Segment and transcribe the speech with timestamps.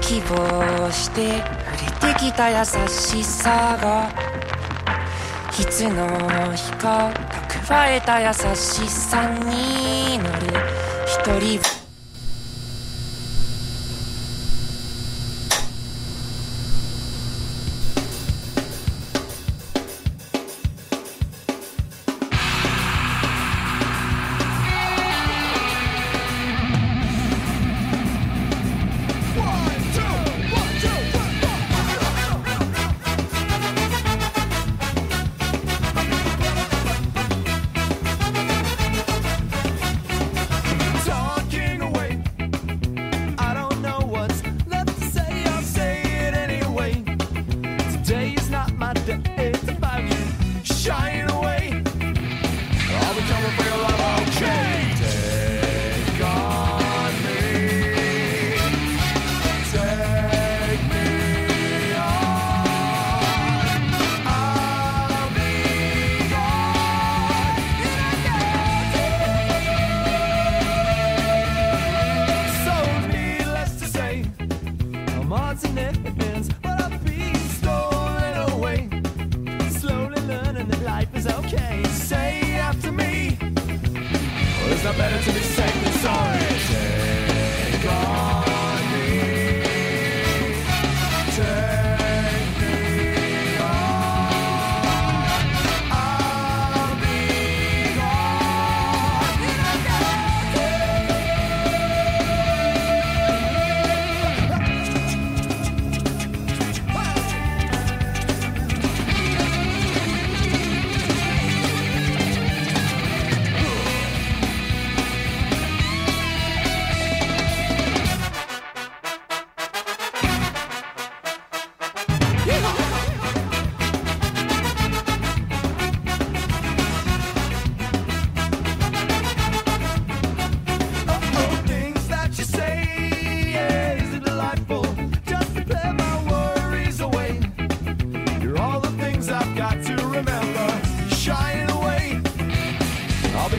[0.00, 1.42] 希望して
[2.00, 4.10] 触れてきた優しさが
[5.58, 7.12] いつの日か
[7.48, 10.32] 蓄えた優しさに乗る。
[11.06, 11.81] 一人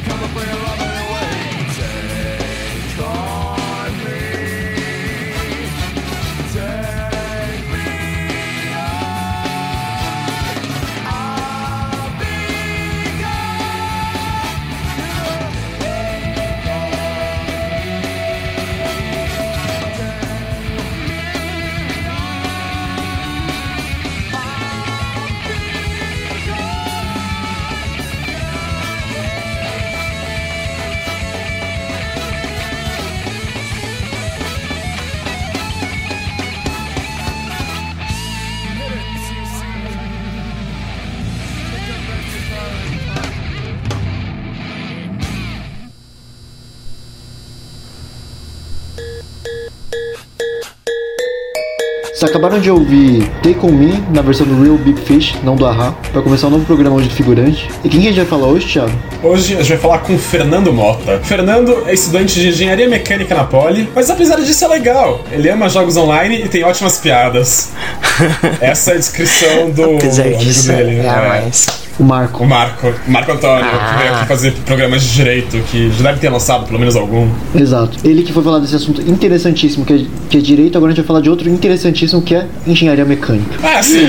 [0.03, 1.02] come up with a rubber.
[52.33, 55.93] Acabaram de ouvir Take On Me na versão do Real Big Fish, não do Ahá,
[56.11, 57.69] para começar um novo programa hoje de figurante.
[57.83, 58.91] E quem que a gente vai falar hoje, Thiago?
[59.21, 61.19] Hoje a gente vai falar com o Fernando Mota.
[61.23, 65.23] Fernando é estudante de engenharia mecânica na Poli, mas apesar disso é legal.
[65.31, 67.71] Ele ama jogos online e tem ótimas piadas.
[68.59, 70.99] Essa é a descrição do apesar amigo dele.
[71.01, 71.43] é, né?
[71.45, 71.82] mas...
[71.99, 72.43] O Marco.
[72.43, 73.95] O Marco, Marco Antônio, que Ah.
[73.99, 77.29] veio aqui fazer programas de direito, que já deve ter lançado pelo menos algum.
[77.55, 77.97] Exato.
[78.03, 81.03] Ele que foi falar desse assunto interessantíssimo, que é, que é direito, agora a gente
[81.03, 83.55] vai falar de outro interessantíssimo, que é engenharia mecânica.
[83.63, 84.07] Ah, sim.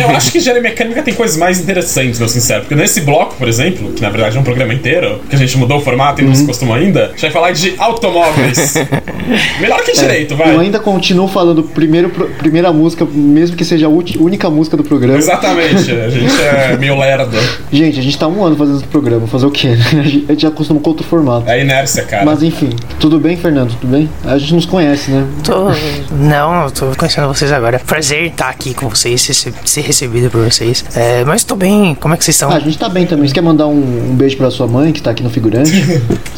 [0.00, 2.62] Eu acho que engenharia mecânica tem coisas mais interessantes, meu sincero.
[2.62, 5.56] Porque nesse bloco, por exemplo, que na verdade é um programa inteiro, que a gente
[5.56, 8.74] mudou o formato e não se acostumou ainda, a gente vai falar de automóveis.
[9.60, 10.54] Melhor que direito, vai.
[10.54, 12.08] Eu ainda continuo falando primeiro,
[12.38, 15.18] primeira música, mesmo que seja a única música do programa.
[15.18, 17.48] Exatamente, a gente é meio lerdo.
[17.72, 19.68] Gente, a gente tá um ano fazendo esse programa, fazer o quê?
[20.28, 21.48] A gente já acostumou com outro formato.
[21.48, 22.24] É a inércia, cara.
[22.24, 23.74] Mas enfim, tudo bem, Fernando?
[23.80, 24.08] Tudo bem?
[24.24, 25.26] A gente nos conhece, né?
[25.44, 25.70] Tô...
[26.14, 27.78] Não, eu tô conhecendo vocês agora.
[27.80, 30.84] Prazer estar aqui com vocês, rece- ser recebido por vocês.
[30.94, 32.50] É, mas tô bem, como é que vocês estão?
[32.50, 33.26] Ah, a gente tá bem também.
[33.28, 35.70] Você quer mandar um, um beijo pra sua mãe, que tá aqui no figurante?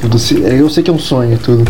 [0.01, 1.65] tudo, se- eu sei que é um sonho, tudo.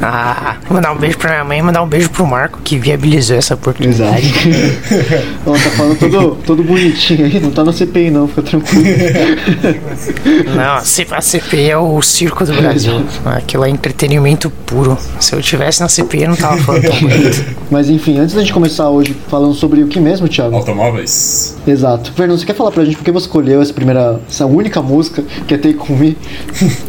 [0.00, 3.36] Ah, mandar um beijo pra minha mãe e mandar um beijo pro Marco que viabilizou
[3.36, 4.32] essa oportunidade.
[5.44, 8.84] Tá falando todo, todo bonitinho aí, não tá na CPI não, fica tranquilo.
[10.54, 10.74] Não,
[11.16, 13.04] a CPI é o circo do Brasil.
[13.24, 14.96] Aquilo é entretenimento puro.
[15.20, 17.44] Se eu tivesse na CPI, eu não tava falando tão bonito.
[17.70, 20.56] Mas enfim, antes da gente começar hoje falando sobre o que mesmo, Thiago?
[20.56, 21.56] Automóveis.
[21.66, 22.12] Exato.
[22.12, 25.24] Fernando, você quer falar pra gente por que você escolheu essa primeira, essa única música
[25.46, 26.16] que é Take On Me?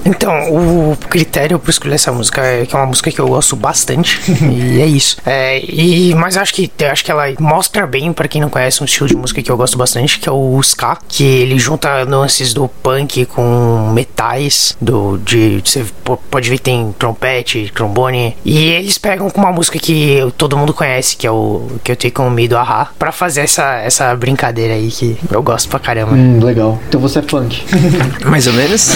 [0.05, 3.27] Então, o critério pra escolher essa música é que é uma música música que eu
[3.27, 4.19] gosto bastante.
[4.51, 5.17] e é isso.
[5.25, 8.85] É, e, mas acho que, acho que ela mostra bem, para quem não conhece, um
[8.85, 12.53] estilo de música que eu gosto bastante, que é o ska, que ele junta nuances
[12.53, 15.85] do punk com metais, do, de, você
[16.29, 20.73] pode ver que tem trompete, trombone, e eles pegam com uma música que todo mundo
[20.73, 24.15] conhece, que é o que eu tenho com o do Ahá, pra fazer essa, essa
[24.15, 26.13] brincadeira aí que eu gosto pra caramba.
[26.13, 26.79] Hum, legal.
[26.87, 27.63] Então você é funk.
[28.25, 28.91] Mais ou menos?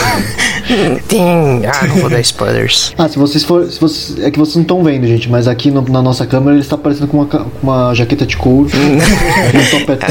[1.07, 1.65] tem.
[1.65, 2.93] Ah, não vou dar spoilers.
[2.97, 3.69] Ah, se vocês for.
[3.69, 3.88] Se vocês,
[4.19, 6.75] é que vocês não estão vendo, gente, mas aqui no, na nossa câmera ele está
[6.75, 8.69] aparecendo com uma, com uma jaqueta de couro.
[8.73, 10.09] um topetão.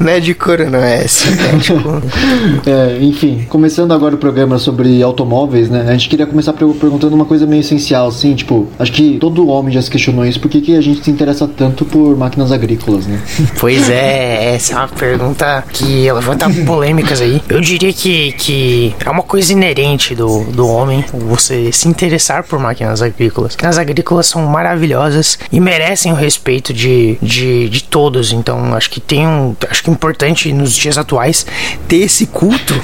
[0.00, 2.02] Não é de couro, não é sintético.
[2.66, 5.84] é, enfim, começando agora o programa sobre automóveis, né?
[5.88, 9.72] A gente queria começar perguntando uma coisa meio essencial, assim, tipo, acho que todo homem
[9.72, 13.06] já se questionou isso, por que, que a gente se interessa tanto por máquinas agrícolas,
[13.06, 13.20] né?
[13.58, 17.40] Pois é, essa é uma pergunta que levanta polêmicas aí.
[17.48, 22.58] Eu diria que, que é uma coisa inerente do, do homem você se interessar por
[22.58, 23.54] máquinas agrícolas.
[23.54, 28.32] Máquinas agrícolas são maravilhosas e merecem o respeito de, de, de todos.
[28.32, 29.54] Então, acho que tem um.
[29.70, 31.46] Acho que é importante nos dias atuais
[31.86, 32.74] ter esse culto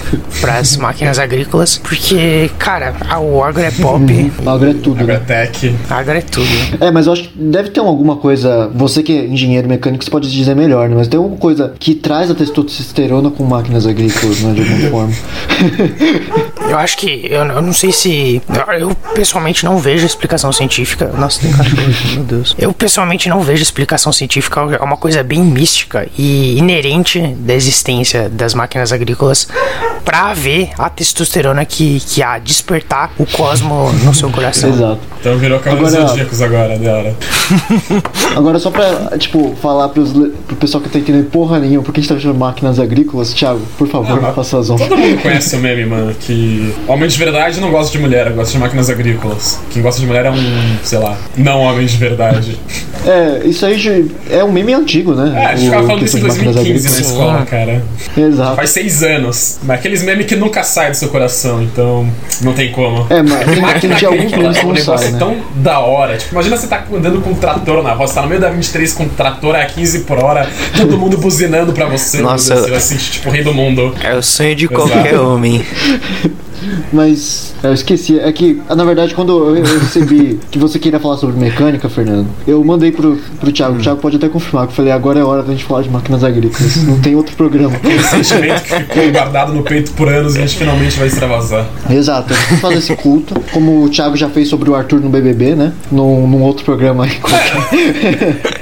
[0.41, 4.03] para as máquinas agrícolas, porque, cara, o agro é pop.
[4.45, 5.01] o agro é tudo.
[5.01, 5.77] Agro é tech.
[5.89, 6.49] Agro é tudo.
[6.81, 8.71] É, mas eu acho que deve ter alguma coisa.
[8.75, 10.95] Você que é engenheiro mecânico, você pode dizer melhor, né?
[10.97, 14.53] Mas tem alguma coisa que traz a testosterona com máquinas agrícolas, né?
[14.53, 15.15] De alguma forma.
[16.71, 17.27] eu acho que.
[17.29, 18.41] Eu, eu não sei se.
[18.79, 21.11] Eu, pessoalmente não vejo explicação científica.
[21.17, 21.83] Nossa, tem cachorro,
[22.15, 22.55] meu Deus.
[22.59, 24.61] Eu pessoalmente não vejo explicação científica.
[24.81, 29.49] É uma coisa bem mística e inerente da existência das máquinas agrícolas
[30.05, 34.71] para ver a testosterona que, que há despertar o cosmo no seu coração.
[34.71, 35.01] Exato.
[35.21, 35.91] Então virou agora...
[35.91, 37.17] Zodíacos agora, da hora.
[38.37, 40.13] agora, só pra, tipo, falar pros,
[40.47, 43.35] pro pessoal que tá entendendo porra nenhuma, por que a gente tá chamando máquinas agrícolas,
[43.35, 44.89] Thiago, por favor, ah, faça as honras.
[44.89, 48.53] Todo mundo conhece o meme, mano, que homem de verdade não gosta de mulher, gosta
[48.53, 49.61] de máquinas agrícolas.
[49.71, 52.59] Quem gosta de mulher é um, sei lá, não homem de verdade.
[53.07, 55.33] É, isso aí é um meme antigo, né?
[55.35, 57.83] É, a gente ficava falando disso em 2015 na escola, cara.
[58.17, 58.57] Exato.
[58.57, 59.59] Faz seis anos.
[59.63, 62.09] Mas aqueles memes que nunca saem do seu coração, então
[62.43, 63.07] não tem como.
[63.09, 65.19] É, mas tem máquina de alguns memes é um negócio sai, né?
[65.19, 66.17] tão da hora.
[66.17, 68.51] Tipo, imagina você tá andando com um trator na voz, você tá no meio da
[68.51, 72.21] 23 com um trator a 15 por hora, todo mundo buzinando pra você.
[72.21, 73.95] Nossa, você vai sentir, tipo, o rei do mundo.
[74.03, 74.89] É o sonho de Exato.
[74.89, 75.65] qualquer homem.
[76.93, 78.19] Mas eu esqueci.
[78.19, 82.63] É que, na verdade, quando eu recebi que você queria falar sobre mecânica, Fernando, eu
[82.65, 83.77] mandei pro, pro Thiago.
[83.77, 84.67] O Thiago pode até confirmar.
[84.67, 86.77] Que eu falei, agora é hora da gente falar de máquinas agrícolas.
[86.85, 87.77] Não tem outro programa.
[87.77, 91.67] Aquele sentimento que ficou guardado no peito por anos e a gente finalmente vai extravasar.
[91.89, 92.33] Exato.
[92.33, 93.35] A gente faz esse culto.
[93.53, 95.73] Como o Thiago já fez sobre o Arthur no BBB, né?
[95.91, 97.21] Num, num outro programa aí.
[97.73, 98.60] É,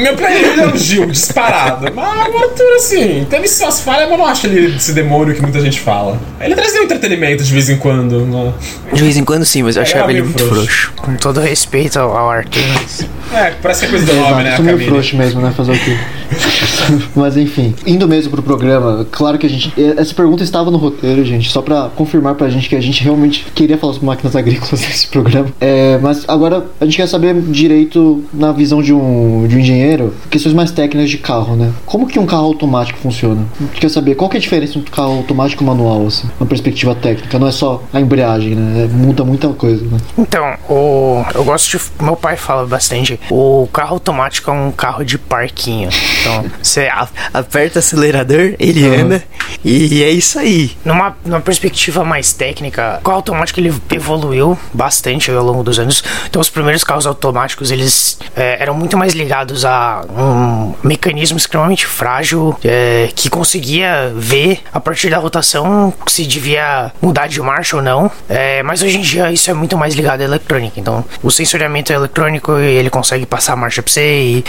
[0.00, 1.92] meu preferido é o Gil, disparado.
[1.94, 5.42] Mas o Arthur, assim, teve suas falhas, mas eu não acho ele esse demônio que
[5.42, 6.18] muita gente fala.
[6.40, 8.26] Ele trazia um entretenimento de vez em quando.
[8.26, 8.52] Né?
[8.92, 10.54] De vez em quando sim, mas eu achava ele muito frouxo.
[10.54, 10.92] frouxo.
[10.96, 12.62] Com todo respeito ao, ao Arthur.
[12.74, 13.06] Mas...
[13.32, 14.56] É, parece que é coisa do nome, né?
[14.56, 15.52] Sou meio frouxo mesmo, né?
[15.56, 15.96] Fazer o quê?
[17.14, 19.72] mas enfim, indo mesmo pro programa, claro que a gente.
[19.96, 23.46] Essa pergunta estava no roteiro, gente, só pra confirmar pra gente que a gente realmente
[23.54, 25.48] queria falar sobre máquinas agrícolas nesse programa.
[25.60, 30.14] É, mas agora a gente quer saber direito, na visão de um, de um engenheiro,
[30.30, 31.72] questões mais técnicas de carro, né?
[31.84, 33.44] Como que um carro automático funciona?
[33.74, 36.46] Quer saber qual que é a diferença entre um carro automático e manual, assim, uma
[36.46, 37.38] perspectiva técnica.
[37.38, 38.84] Não é só a embreagem, né?
[38.84, 39.98] É, muda muita coisa, né?
[40.16, 41.84] Então, o, eu gosto de.
[42.00, 43.18] Meu pai fala bastante.
[43.28, 45.88] O carro automático é um carro de parquinho.
[46.20, 46.88] Então, você
[47.34, 49.00] aperta o acelerador, ele uhum.
[49.00, 49.24] anda
[49.64, 50.70] e é isso aí.
[50.84, 56.02] Numa, numa perspectiva mais técnica, o carro automático ele evoluiu bastante ao longo dos anos.
[56.28, 61.86] Então, os primeiros carros automáticos eles é, eram muito mais ligados a um mecanismo extremamente
[61.86, 67.82] frágil é, que conseguia ver a partir da rotação se devia mudar de marcha ou
[67.82, 68.10] não.
[68.28, 70.78] É, mas hoje em dia isso é muito mais ligado à eletrônica.
[70.78, 74.44] Então, o sensoriamento é eletrônico e ele consegue passar a marcha pra você e,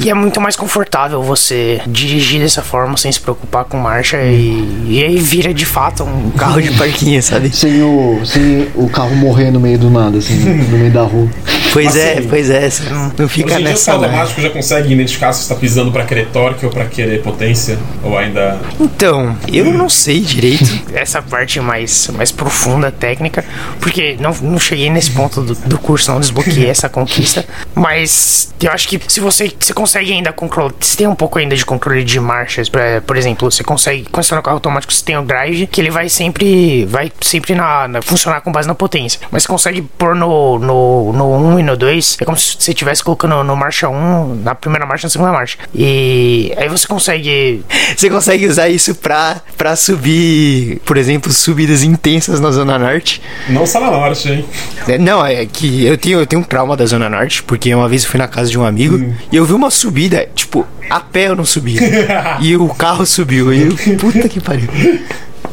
[0.00, 4.86] e é muito mais confortável você dirigir dessa forma sem se preocupar com marcha e,
[4.88, 7.54] e aí vira de fato um carro de parquinho, sabe?
[7.54, 11.28] Sem o, sem o carro morrer no meio do nada, assim, no meio da rua.
[11.72, 13.96] Pois é, assim, é, pois é, você não, não fica nessa.
[13.96, 17.78] O automático já consegue identificar se está pisando para querer torque ou para querer potência?
[18.02, 18.58] Ou ainda.
[18.80, 23.44] Então, eu não sei direito essa parte mais, mais profunda, técnica,
[23.80, 27.44] porque não, não cheguei nesse ponto do, do curso, não desbloqueei essa conquista.
[27.74, 31.56] Mas eu acho que se você, você consegue ainda controlar, se tem um pouco ainda
[31.56, 35.04] de controle de marchas, pra, por exemplo, você consegue, quando você no carro automático, você
[35.04, 38.74] tem o drive, que ele vai sempre, vai sempre na, na funcionar com base na
[38.74, 39.20] potência.
[39.30, 42.70] Mas você consegue pôr no, no, no 1 e no 2, é como se você
[42.70, 44.03] estivesse colocando no marcha 1,
[44.42, 45.58] na primeira marcha e na segunda marcha.
[45.74, 47.62] E aí você consegue.
[47.96, 53.22] Você consegue usar isso pra, pra subir, por exemplo, subidas intensas na Zona Norte.
[53.48, 54.44] Não só na norte, hein?
[54.88, 57.88] É, Não, é que eu tenho, eu tenho um trauma da Zona Norte, porque uma
[57.88, 60.98] vez eu fui na casa de um amigo e eu vi uma subida, tipo, a
[60.98, 61.80] pé eu não subia.
[62.40, 63.52] e o carro subiu.
[63.52, 64.68] E eu, puta que pariu.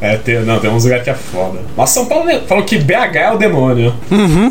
[0.01, 1.59] É, tem, não, tem uns lugares que é foda.
[1.77, 3.93] Mas São Paulo né, falou que BH é o demônio.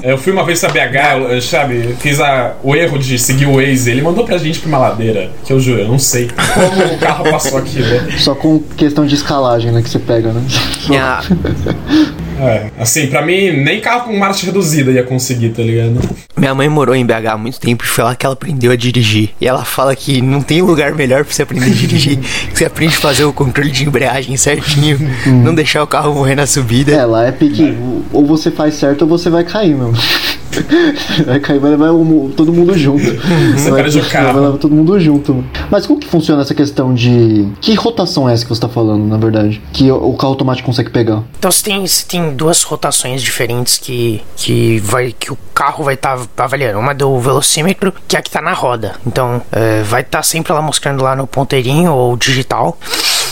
[0.02, 3.57] Eu fui uma vez pra BH, eu, sabe, fiz a, o erro de seguir o
[3.57, 3.90] Waze.
[3.90, 6.99] Ele mandou pra gente pra uma ladeira, que eu juro, eu não sei como o
[6.99, 8.12] carro passou aquilo.
[8.19, 9.83] Só com questão de escalagem, né?
[9.83, 10.42] Que você pega, né?
[10.88, 11.21] Minha,
[12.40, 16.00] É, assim, pra mim, nem carro com marcha reduzida ia conseguir, tá ligado?
[16.40, 18.76] minha mãe morou em BH há muito tempo e foi lá que ela aprendeu a
[18.76, 19.30] dirigir.
[19.38, 22.16] E ela fala que não tem lugar melhor pra você aprender a dirigir.
[22.19, 24.99] que você aprende a fazer o controle de embreagem certinho,
[25.41, 26.93] não deixar o carro morrer na subida.
[26.93, 27.77] É, lá é pique.
[28.13, 29.93] Ou você faz certo ou você vai cair, meu.
[31.27, 31.89] Vai cair, vai levar
[32.37, 33.05] todo mundo junto.
[33.05, 34.33] Você vai, carro.
[34.33, 35.35] vai levar todo mundo junto.
[35.35, 35.49] mano.
[35.71, 37.47] Mas como que funciona essa questão de.
[37.61, 39.63] Que rotação é essa que você tá falando, na verdade?
[39.73, 41.23] Que o, carro automático consegue pegar?
[41.39, 45.95] Então você tem, você tem duas rotações diferentes que, que, vai, que o carro vai
[45.95, 46.79] estar avaliando.
[46.79, 48.97] Uma do velocímetro, que é a que tá na roda.
[49.07, 52.77] Então é, vai estar sempre lá mostrando lá no ponteirinho ou digital.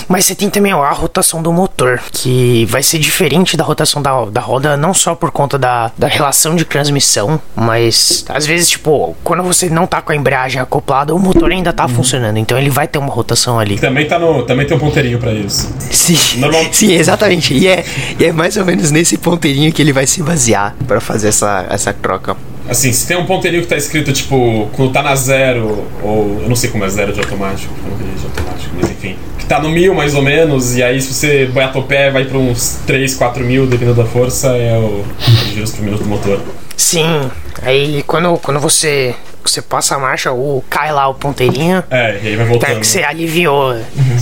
[0.08, 4.24] Mas você tem também a rotação do motor, que vai ser diferente da rotação da,
[4.24, 9.14] da roda, não só por conta da, da relação de transmissão, mas às vezes, tipo,
[9.22, 12.38] quando você não tá com a embreagem acoplada, o motor ainda tá funcionando.
[12.38, 13.78] Então ele vai ter uma rotação ali.
[13.78, 15.68] Também, tá no, também tem um ponteirinho pra isso.
[15.90, 17.52] Sim, Normal- sim, exatamente.
[17.54, 17.84] E é,
[18.18, 21.66] e é mais ou menos nesse ponteirinho que ele vai se basear pra fazer essa,
[21.68, 22.34] essa troca.
[22.68, 26.48] Assim, se tem um ponteirinho que tá escrito, tipo, quando tá na zero, ou eu
[26.48, 29.16] não sei como é zero de automático, eu não dirigi automático, mas enfim.
[29.48, 32.36] Tá no mil mais ou menos, e aí se você bate o pé, vai pra
[32.36, 36.40] uns 3, 4 mil, dependendo da força, é o, os giros minuto do motor.
[36.76, 37.30] Sim,
[37.62, 39.14] aí quando, quando você,
[39.50, 41.82] você passa a marcha, o, cai lá o ponteirinho.
[41.90, 42.80] É, e aí vai Tá, voltando.
[42.80, 43.76] que você aliviou.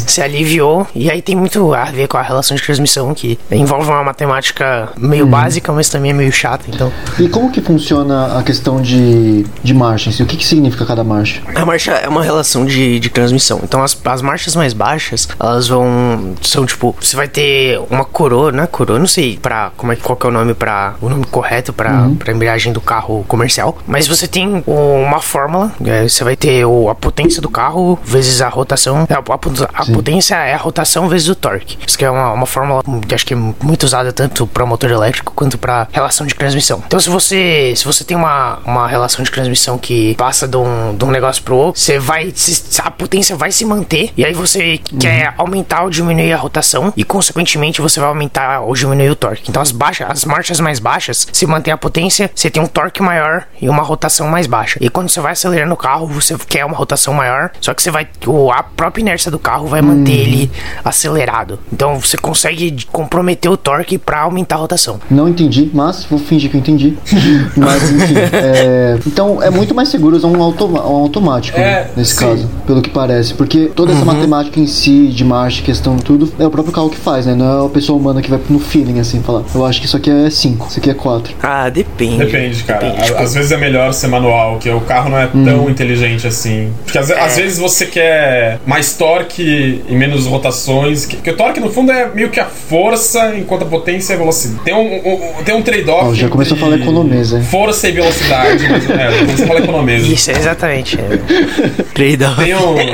[0.07, 0.87] Você aliviou.
[0.95, 4.89] E aí tem muito a ver com a relação de transmissão, que envolve uma matemática
[4.97, 6.65] meio básica, mas também é meio chata.
[6.69, 10.11] Então, E como que funciona a questão de, de marcha?
[10.23, 11.41] O que, que significa cada marcha?
[11.55, 13.61] A marcha é uma relação de, de transmissão.
[13.63, 16.35] então as, as marchas mais baixas, elas vão.
[16.43, 18.67] São tipo, você vai ter uma coroa, né?
[18.67, 21.73] Coroa, não sei pra, como é, qual que é o nome para O nome correto
[21.73, 23.79] pra, pra embreagem do carro comercial.
[23.87, 27.99] Mas você tem o- uma fórmula, é, você vai ter o, a potência do carro
[28.05, 29.07] vezes a rotação.
[29.09, 31.79] é, A, a- a potência é a rotação vezes o torque.
[31.87, 34.91] Isso que é uma, uma fórmula que acho que é muito usada tanto para motor
[34.91, 36.83] elétrico quanto para relação de transmissão.
[36.87, 40.95] Então, se você se você tem uma, uma relação de transmissão que passa de um,
[40.97, 44.33] de um negócio pro outro, você vai se- a potência vai se manter e aí
[44.35, 49.17] você quer aumentar ou diminuir a rotação e consequentemente você vai aumentar ou diminuir o
[49.17, 49.45] torque.
[49.49, 53.03] Então, as baixas, as marchas mais baixas, se mantém a potência, você tem um torque
[53.03, 54.79] maior e uma rotação mais baixa.
[54.81, 57.91] E quando você vai acelerando o carro, você quer uma rotação maior, só que você
[57.91, 58.07] vai
[58.55, 60.51] a própria inércia do carro vai manter ele
[60.85, 61.59] acelerado.
[61.73, 64.99] Então, você consegue comprometer o torque para aumentar a rotação.
[65.11, 66.97] Não entendi, mas vou fingir que eu entendi.
[67.57, 68.15] mas enfim.
[68.33, 72.25] é, então é muito mais seguro usar um, automa- um automático, né, É, nesse sim.
[72.27, 73.35] caso, pelo que parece.
[73.35, 76.97] Porque toda essa matemática em si, de marcha, questão, tudo, é o próprio carro que
[76.97, 77.35] faz, né?
[77.35, 79.43] Não é a pessoa humana que vai no feeling, assim, falar.
[79.55, 81.35] Eu acho que isso aqui é 5, isso aqui é 4.
[81.43, 82.19] Ah, depende.
[82.19, 82.87] Depende, cara.
[82.87, 86.27] Depende, tipo, Às vezes é melhor ser manual, porque o carro não é tão inteligente
[86.27, 86.73] assim.
[86.85, 91.05] Porque às, às vezes você quer mais torque e menos rotações.
[91.07, 94.17] que- Porque o torque, no fundo, é meio que a força, enquanto a potência é
[94.17, 94.65] a velocidade.
[94.65, 94.97] Tem um,
[95.41, 96.15] um- tem um trade-off.
[96.19, 97.45] Já começou a falar economesa, hein?
[97.45, 98.69] Força e velocidade.
[98.69, 100.07] mas, é, começou a falar economesa.
[100.07, 100.99] Isso, exatamente.
[100.99, 101.83] é.
[101.95, 102.45] trade-off.
[102.45, 102.87] Tem um.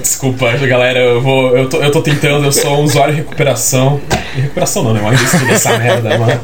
[0.00, 1.56] Desculpa, galera, eu vou.
[1.56, 4.00] Eu tô, eu tô tentando, eu sou um usuário de recuperação.
[4.42, 5.00] Recuperação não, né?
[5.02, 6.40] Mas isso tudo essa merda, mano.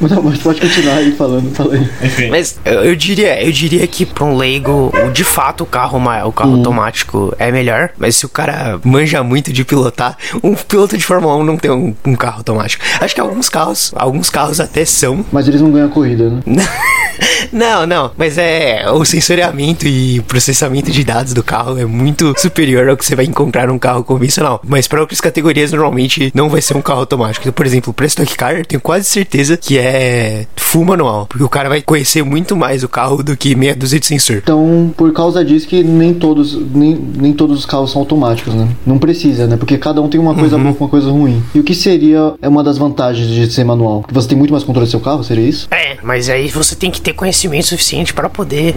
[0.00, 1.88] Não, mas pode continuar aí falando, fala aí.
[2.02, 2.28] Enfim.
[2.30, 6.24] Mas Eu, eu diria, eu diria que para um leigo, de fato o carro, ma-
[6.24, 10.96] o carro automático é melhor, Mas se o cara manja muito de pilotar, um piloto
[10.96, 12.84] de Fórmula 1 não tem um, um carro automático.
[13.00, 15.24] Acho que alguns carros, alguns carros até são.
[15.32, 16.66] Mas eles não ganham a corrida, né?
[17.52, 22.88] Não, não, mas é o sensoriamento e processamento de dados do carro é muito superior
[22.88, 24.60] ao que você vai encontrar num carro convencional.
[24.66, 27.23] Mas para outras categorias normalmente não vai ser um carro automático.
[27.30, 31.44] Então, por exemplo, para Stock Car, eu tenho quase certeza que é full manual, porque
[31.44, 34.36] o cara vai conhecer muito mais o carro do que meia dúzia de sensor.
[34.38, 38.68] Então, por causa disso que nem todos, nem, nem todos os carros são automáticos, né?
[38.86, 39.56] Não precisa, né?
[39.56, 41.42] Porque cada um tem uma coisa boa com uma coisa ruim.
[41.54, 44.02] E o que seria é uma das vantagens de ser manual?
[44.02, 45.68] Que você tem muito mais controle do seu carro, seria isso?
[45.70, 48.74] É, mas aí você tem que ter conhecimento suficiente para poder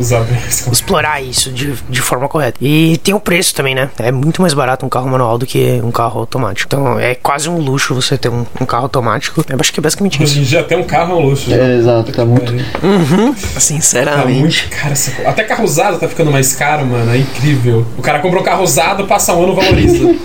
[0.71, 2.57] explorar isso de, de forma correta.
[2.61, 3.89] E tem o preço também, né?
[3.97, 6.67] É muito mais barato um carro manual do que um carro automático.
[6.67, 9.43] Então é quase um luxo você ter um, um, um carro automático.
[9.49, 10.41] Eu acho que é basicamente Hoje isso.
[10.41, 11.53] em dia até um carro é um luxo.
[11.53, 12.51] É, exato, tá muito.
[12.53, 14.39] Tá Sinceramente.
[14.39, 15.29] muito caro essa coisa.
[15.29, 17.11] Até carro usado tá ficando mais caro, mano.
[17.11, 17.85] É incrível.
[17.97, 20.07] O cara compra um carro usado, passa um ano, valoriza.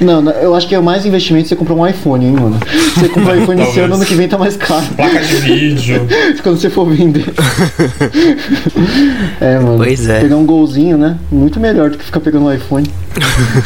[0.00, 2.58] Não, eu acho que é mais investimento você comprar um iPhone, hein, mano.
[2.96, 4.84] Você comprar um iPhone esse ano, ano que vem tá mais caro.
[4.96, 6.06] Placa de vídeo.
[6.42, 7.24] Quando você for vender.
[9.40, 9.78] é, mano.
[9.78, 10.20] Pois é.
[10.20, 11.16] Pegar um golzinho, né?
[11.30, 12.86] Muito melhor do que ficar pegando um iPhone.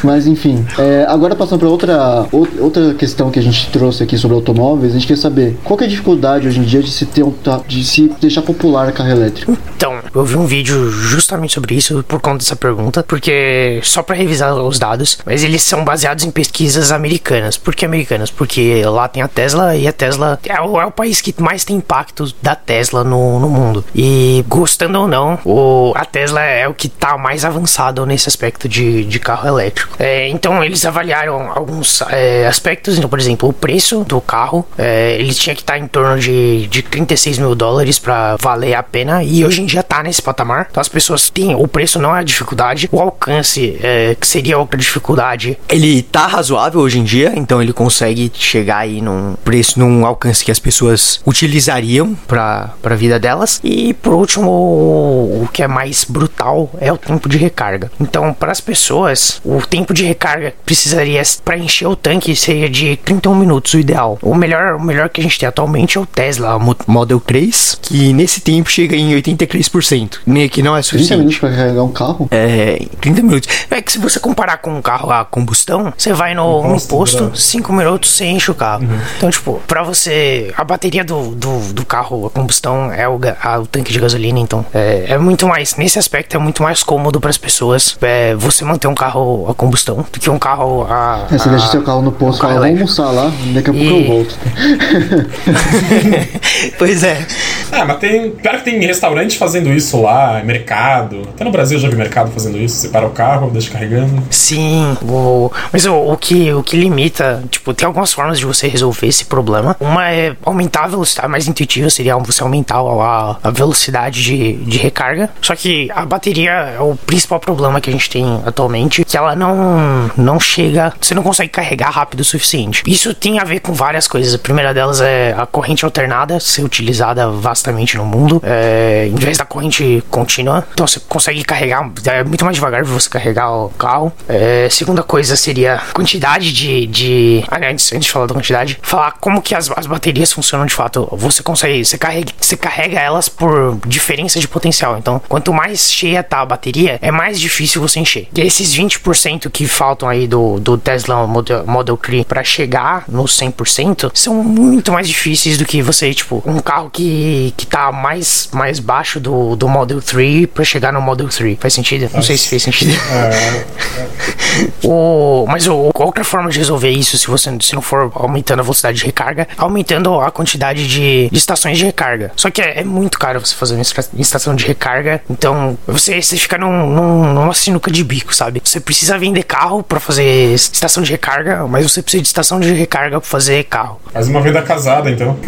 [0.03, 0.65] Mas enfim.
[0.79, 4.93] é, agora passando pra outra, ou- outra questão que a gente trouxe aqui sobre automóveis,
[4.93, 7.23] a gente quer saber qual que é a dificuldade hoje em dia de se ter
[7.23, 7.33] um,
[7.67, 9.57] de se deixar popular a carro elétrico.
[9.77, 14.17] Então, eu vi um vídeo justamente sobre isso por conta dessa pergunta, porque só pra
[14.17, 17.57] revisar os dados, mas eles são baseados em pesquisas americanas.
[17.57, 18.31] Por que americanas?
[18.31, 21.65] Porque lá tem a Tesla e a Tesla é o, é o país que mais
[21.65, 23.85] tem impacto da Tesla no, no mundo.
[23.95, 28.69] E gostando ou não, o, a Tesla é o que tá mais avançado nesse aspecto
[28.69, 29.97] de, de carro elétrico.
[29.99, 35.17] É, então eles avaliaram alguns é, aspectos, então, por exemplo, o preço do carro, é,
[35.19, 39.23] ele tinha que estar em torno de, de 36 mil dólares pra valer a pena,
[39.23, 40.69] e hoje em dia tá nesse patamar.
[40.71, 44.59] Então as pessoas têm, o preço não é a dificuldade, o alcance é, que seria
[44.59, 45.59] outra dificuldade.
[45.69, 50.45] Ele tá razoável hoje em dia, então ele consegue chegar aí num preço, num alcance
[50.45, 53.61] que as pessoas utilizariam pra, pra vida delas.
[53.65, 57.91] E por último, o, que é mais brutal é o tempo de recarga.
[58.01, 62.97] Então, para as pessoas, o tempo de recarga precisaria para encher o tanque seria de
[62.99, 64.19] 31 minutos, o ideal.
[64.23, 67.79] O melhor, o melhor que a gente tem atualmente é o Tesla Mo- Model 3,
[67.81, 71.41] que nesse tempo chega em 83%, né, que não é 30 minutos suficiente.
[71.41, 72.29] pra carregar um carro?
[72.31, 73.49] É, 30 minutos.
[73.71, 76.89] É que se você comparar com um carro a combustão, você vai no, no posto,
[76.89, 77.37] posto, bravo.
[77.37, 78.85] 5 minutos você enche o carro.
[79.17, 80.53] Então, tipo, pra você.
[80.57, 84.39] A bateria do, do, do carro a combustão é o, a- o tanque de gasolina,
[84.39, 84.65] então.
[84.75, 85.75] É, é muito mais.
[85.77, 90.05] Nesse aspecto, é muito mais cômodo pras pessoas é, você manter um carro a combustão
[90.13, 91.27] do que um carro a.
[91.31, 93.33] É, você a- deixa seu carro no posto e um carro fala, vamos almoçar lá,
[93.53, 94.37] daqui a pouco E- eu volto.
[96.79, 97.27] pois é.
[97.73, 98.31] Ah, mas tem.
[98.31, 101.23] Pior que tem restaurante fazendo isso lá, mercado.
[101.35, 102.77] Até no Brasil eu já vi mercado fazendo isso.
[102.77, 104.23] Você para o carro, deixa carregando.
[104.31, 108.69] Sim, o, mas o, o que, o que limita, tipo, tem algumas formas de você
[108.69, 109.77] resolver esse problema.
[109.81, 114.79] Uma é aumentar a velocidade, mais intuitiva seria você aumentar a, a velocidade de, de
[114.79, 115.31] recarga.
[115.41, 119.35] Só que a bateria é o principal problema que a gente tem atualmente, que ela
[119.35, 122.83] não, não chega, você não consegue carregar rápido o suficiente.
[122.87, 124.35] Isso tem a ver com várias coisas.
[124.35, 129.39] A primeira delas é a corrente alternada ser utilizada vastamente no mundo, é, em vez
[129.39, 130.67] da corrente contínua.
[130.73, 134.13] Então você consegue carregar, é muito mais devagar você carregar o carro.
[134.29, 136.87] É, segunda coisa seria quantidade de.
[136.87, 140.67] de ah, antes, antes de falar da quantidade, falar como que as, as baterias funcionam
[140.67, 141.09] de fato.
[141.13, 144.97] Você consegue, você carrega, você carrega elas por diferença de potencial.
[144.99, 148.29] Então, quanto mais cheia tá a bateria, é mais difícil você encher.
[148.35, 153.25] E esses 20% que faltam aí do, do Tesla Model, Model 3 para chegar no
[153.25, 158.49] 100% são muito mais difíceis do que você, tipo, um carro que, que tá mais,
[158.53, 161.59] mais baixo do, do Model 3 para chegar no Model 3.
[161.59, 162.09] Faz sentido?
[162.15, 162.95] Não sei se fez sentido.
[164.85, 168.63] O, mas o, outra forma de resolver isso, se você se não for aumentando a
[168.63, 172.31] velocidade de recarga, aumentando a quantidade de, de estações de recarga.
[172.37, 173.83] Só que é, é muito caro você fazer uma
[174.21, 175.21] estação de recarga.
[175.29, 178.63] Então você, você fica num, num- numa sinuca de bico, sabe?
[178.65, 182.73] Você precisa vender carro pra fazer estação de recarga, mas você precisa de estação de
[182.73, 184.01] recarga pra fazer carro.
[184.13, 185.37] Faz uma venda casada, então.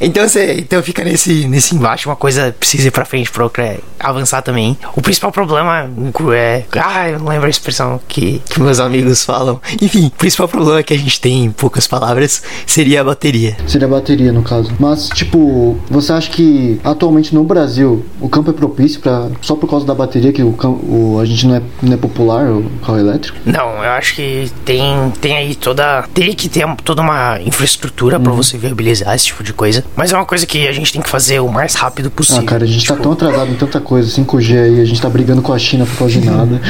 [0.00, 3.64] Então você então fica nesse, nesse Embaixo uma coisa precisa ir pra frente pra outra
[3.64, 4.76] é avançar também.
[4.96, 5.90] O principal problema
[6.34, 6.64] é.
[6.72, 8.40] Ah, eu não lembro a expressão que.
[8.48, 9.60] que meus amigos falam.
[9.80, 13.56] Enfim, o principal problema que a gente tem, em poucas palavras, seria a bateria.
[13.66, 14.72] Seria a bateria, no caso.
[14.78, 19.68] Mas, tipo, você acha que atualmente no Brasil o campo é propício para só por
[19.68, 22.98] causa da bateria que o, o a gente não é, não é popular, o carro
[22.98, 23.38] elétrico?
[23.44, 26.04] Não, eu acho que tem, tem aí toda.
[26.14, 29.84] Teria que ter toda uma infraestrutura pra você viabilizar esse tipo de coisa.
[29.96, 32.42] Mas é uma coisa que a gente tem que fazer o mais rápido possível.
[32.42, 35.00] Ah, cara, a gente tá Tipo, tão atrasado em tanta coisa, 5G aí, a gente
[35.00, 36.60] tá brigando com a China por causa de nada.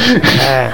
[0.43, 0.71] É,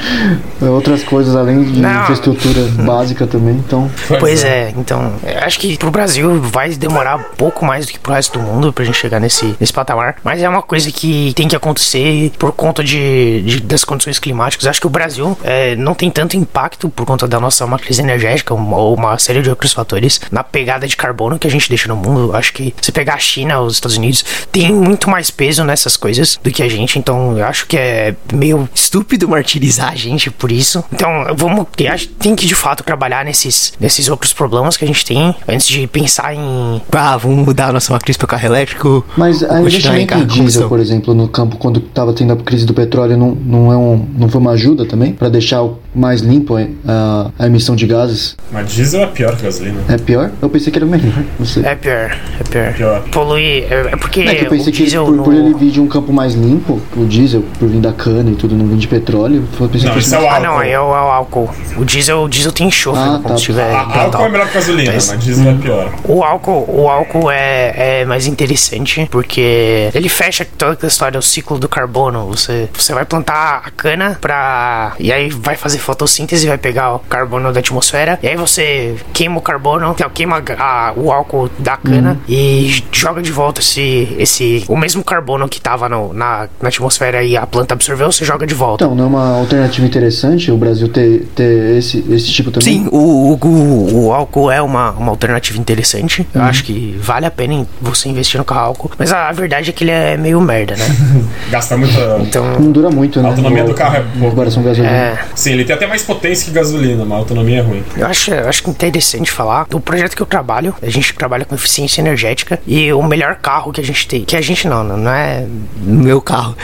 [0.67, 2.03] Outras coisas além de Não.
[2.03, 3.91] infraestrutura básica também, então.
[4.19, 5.13] pois é, então.
[5.43, 8.73] Acho que pro Brasil vai demorar um pouco mais do que pro resto do mundo
[8.73, 10.17] pra gente chegar nesse, nesse patamar.
[10.25, 14.67] Mas é uma coisa que tem que acontecer por conta de, de- das condições climáticas.
[14.67, 16.56] Acho que o Brasil é, não tem tanto impacto
[16.89, 20.97] por conta da nossa matriz energética ou uma série de outros fatores na pegada de
[20.97, 22.35] carbono que a gente deixa no mundo.
[22.35, 26.39] Acho que se pegar a China, os Estados Unidos, tem muito mais peso nessas coisas
[26.43, 26.99] do que a gente.
[26.99, 30.85] Então eu acho que é meio Estúpido martirizar a gente por isso.
[30.93, 31.67] Então, vamos.
[31.91, 35.67] acho Tem que de fato trabalhar nesses, nesses outros problemas que a gente tem antes
[35.67, 36.81] de pensar em.
[36.93, 39.05] Ah, vamos mudar a nossa matriz para carro elétrico.
[39.17, 42.73] Mas a investimento em diesel, por exemplo, no campo, quando tava tendo a crise do
[42.73, 45.13] petróleo, não, não, é um, não foi uma ajuda também?
[45.13, 48.37] Pra deixar mais limpo limpo a, a emissão de gases?
[48.53, 49.81] Mas diesel é pior que gasolina.
[49.89, 50.31] É pior?
[50.41, 51.65] Eu pensei que era melhor, não sei.
[51.65, 52.73] É pior, é pior.
[52.75, 53.01] Pior.
[53.11, 53.65] Polui.
[53.71, 55.23] É, é porque É que eu pensei o que diesel por, no...
[55.25, 58.35] por ele vir de um campo mais limpo, o diesel, por vir da cana e
[58.35, 60.63] tudo, não vir de petróleo, eu pensei Não, que isso é o mais- Ah, não,
[60.63, 61.51] é o, é o álcool.
[61.77, 63.23] O diesel, o diesel tem enxofre Ah, no tá.
[63.29, 65.93] combustível A- álcool é melhor que gasolina, Mas- mas diesel é pior.
[66.05, 71.23] O álcool, o álcool é, é mais interessante porque ele fecha toda aquela história, o
[71.23, 72.27] ciclo do carbono.
[72.27, 74.95] Você, você vai plantar a cana pra.
[74.99, 78.19] E aí vai fazer fotossíntese, vai pegar o carbono da atmosfera.
[78.23, 83.23] E aí você queima o carbono, então, queima a- o álcool da cana e joga
[83.23, 84.65] de volta esse, esse.
[84.69, 88.47] O mesmo carbono que tava no- na, na atmosfera e a planta absorveu, você joga
[88.47, 88.85] de volta.
[88.85, 92.67] Então, não é uma alternativa interessante o Brasil ter, ter esse, esse tipo também?
[92.83, 96.27] Sim, o, o, o- o álcool é uma, uma alternativa interessante.
[96.35, 98.91] Eu acho que vale a pena você investir no carro álcool.
[98.99, 100.85] Mas a, a verdade é que ele é meio merda, né?
[101.51, 102.19] Gasta muita.
[102.21, 102.45] Então.
[102.59, 103.29] Não dura muito, né?
[103.29, 104.31] A autonomia do carro é pouco.
[104.31, 104.93] comparação com gasolina.
[104.95, 107.85] É, Sim, ele tem até mais potência que gasolina, mas a autonomia é ruim.
[107.97, 109.67] eu acho, eu acho que é interessante falar.
[109.69, 113.73] Do projeto que eu trabalho, a gente trabalha com eficiência energética e o melhor carro
[113.73, 115.47] que a gente tem, que a gente não, não é
[115.79, 116.57] meu carro,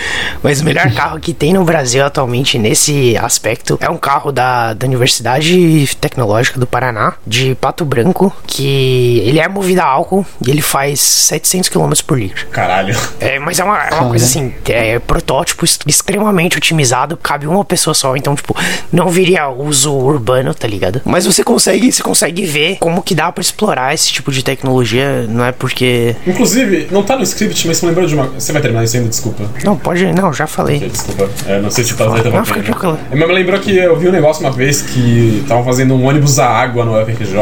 [0.43, 4.73] mas o melhor carro que tem no Brasil atualmente nesse aspecto é um carro da,
[4.75, 10.51] da Universidade Tecnológica do Paraná, de Pato Branco, que ele é movido a álcool e
[10.51, 12.47] ele faz 700 km por litro.
[12.49, 12.97] Caralho.
[13.21, 17.65] É, mas é uma, é uma coisa assim, é protótipo est- extremamente otimizado, cabe uma
[17.65, 18.57] pessoa só, então, tipo,
[18.93, 21.00] não viria uso urbano, tá ligado?
[21.05, 25.26] Mas você consegue, você consegue ver como que dá pra explorar esse tipo de tecnologia,
[25.28, 26.14] não é porque.
[26.26, 28.26] Inclusive, não tá no script, mas você me lembrou de uma.
[28.28, 29.44] Você vai terminar isso ainda, desculpa.
[29.64, 30.12] Não, pode.
[30.12, 30.78] Não, já falei.
[30.78, 31.28] Desculpa.
[31.46, 32.98] É, não sei se tá azeitando Não, fica tranquilo.
[33.11, 36.38] Mas me lembrou que eu vi um negócio uma vez que estavam fazendo um ônibus
[36.38, 37.38] a água no FRJ.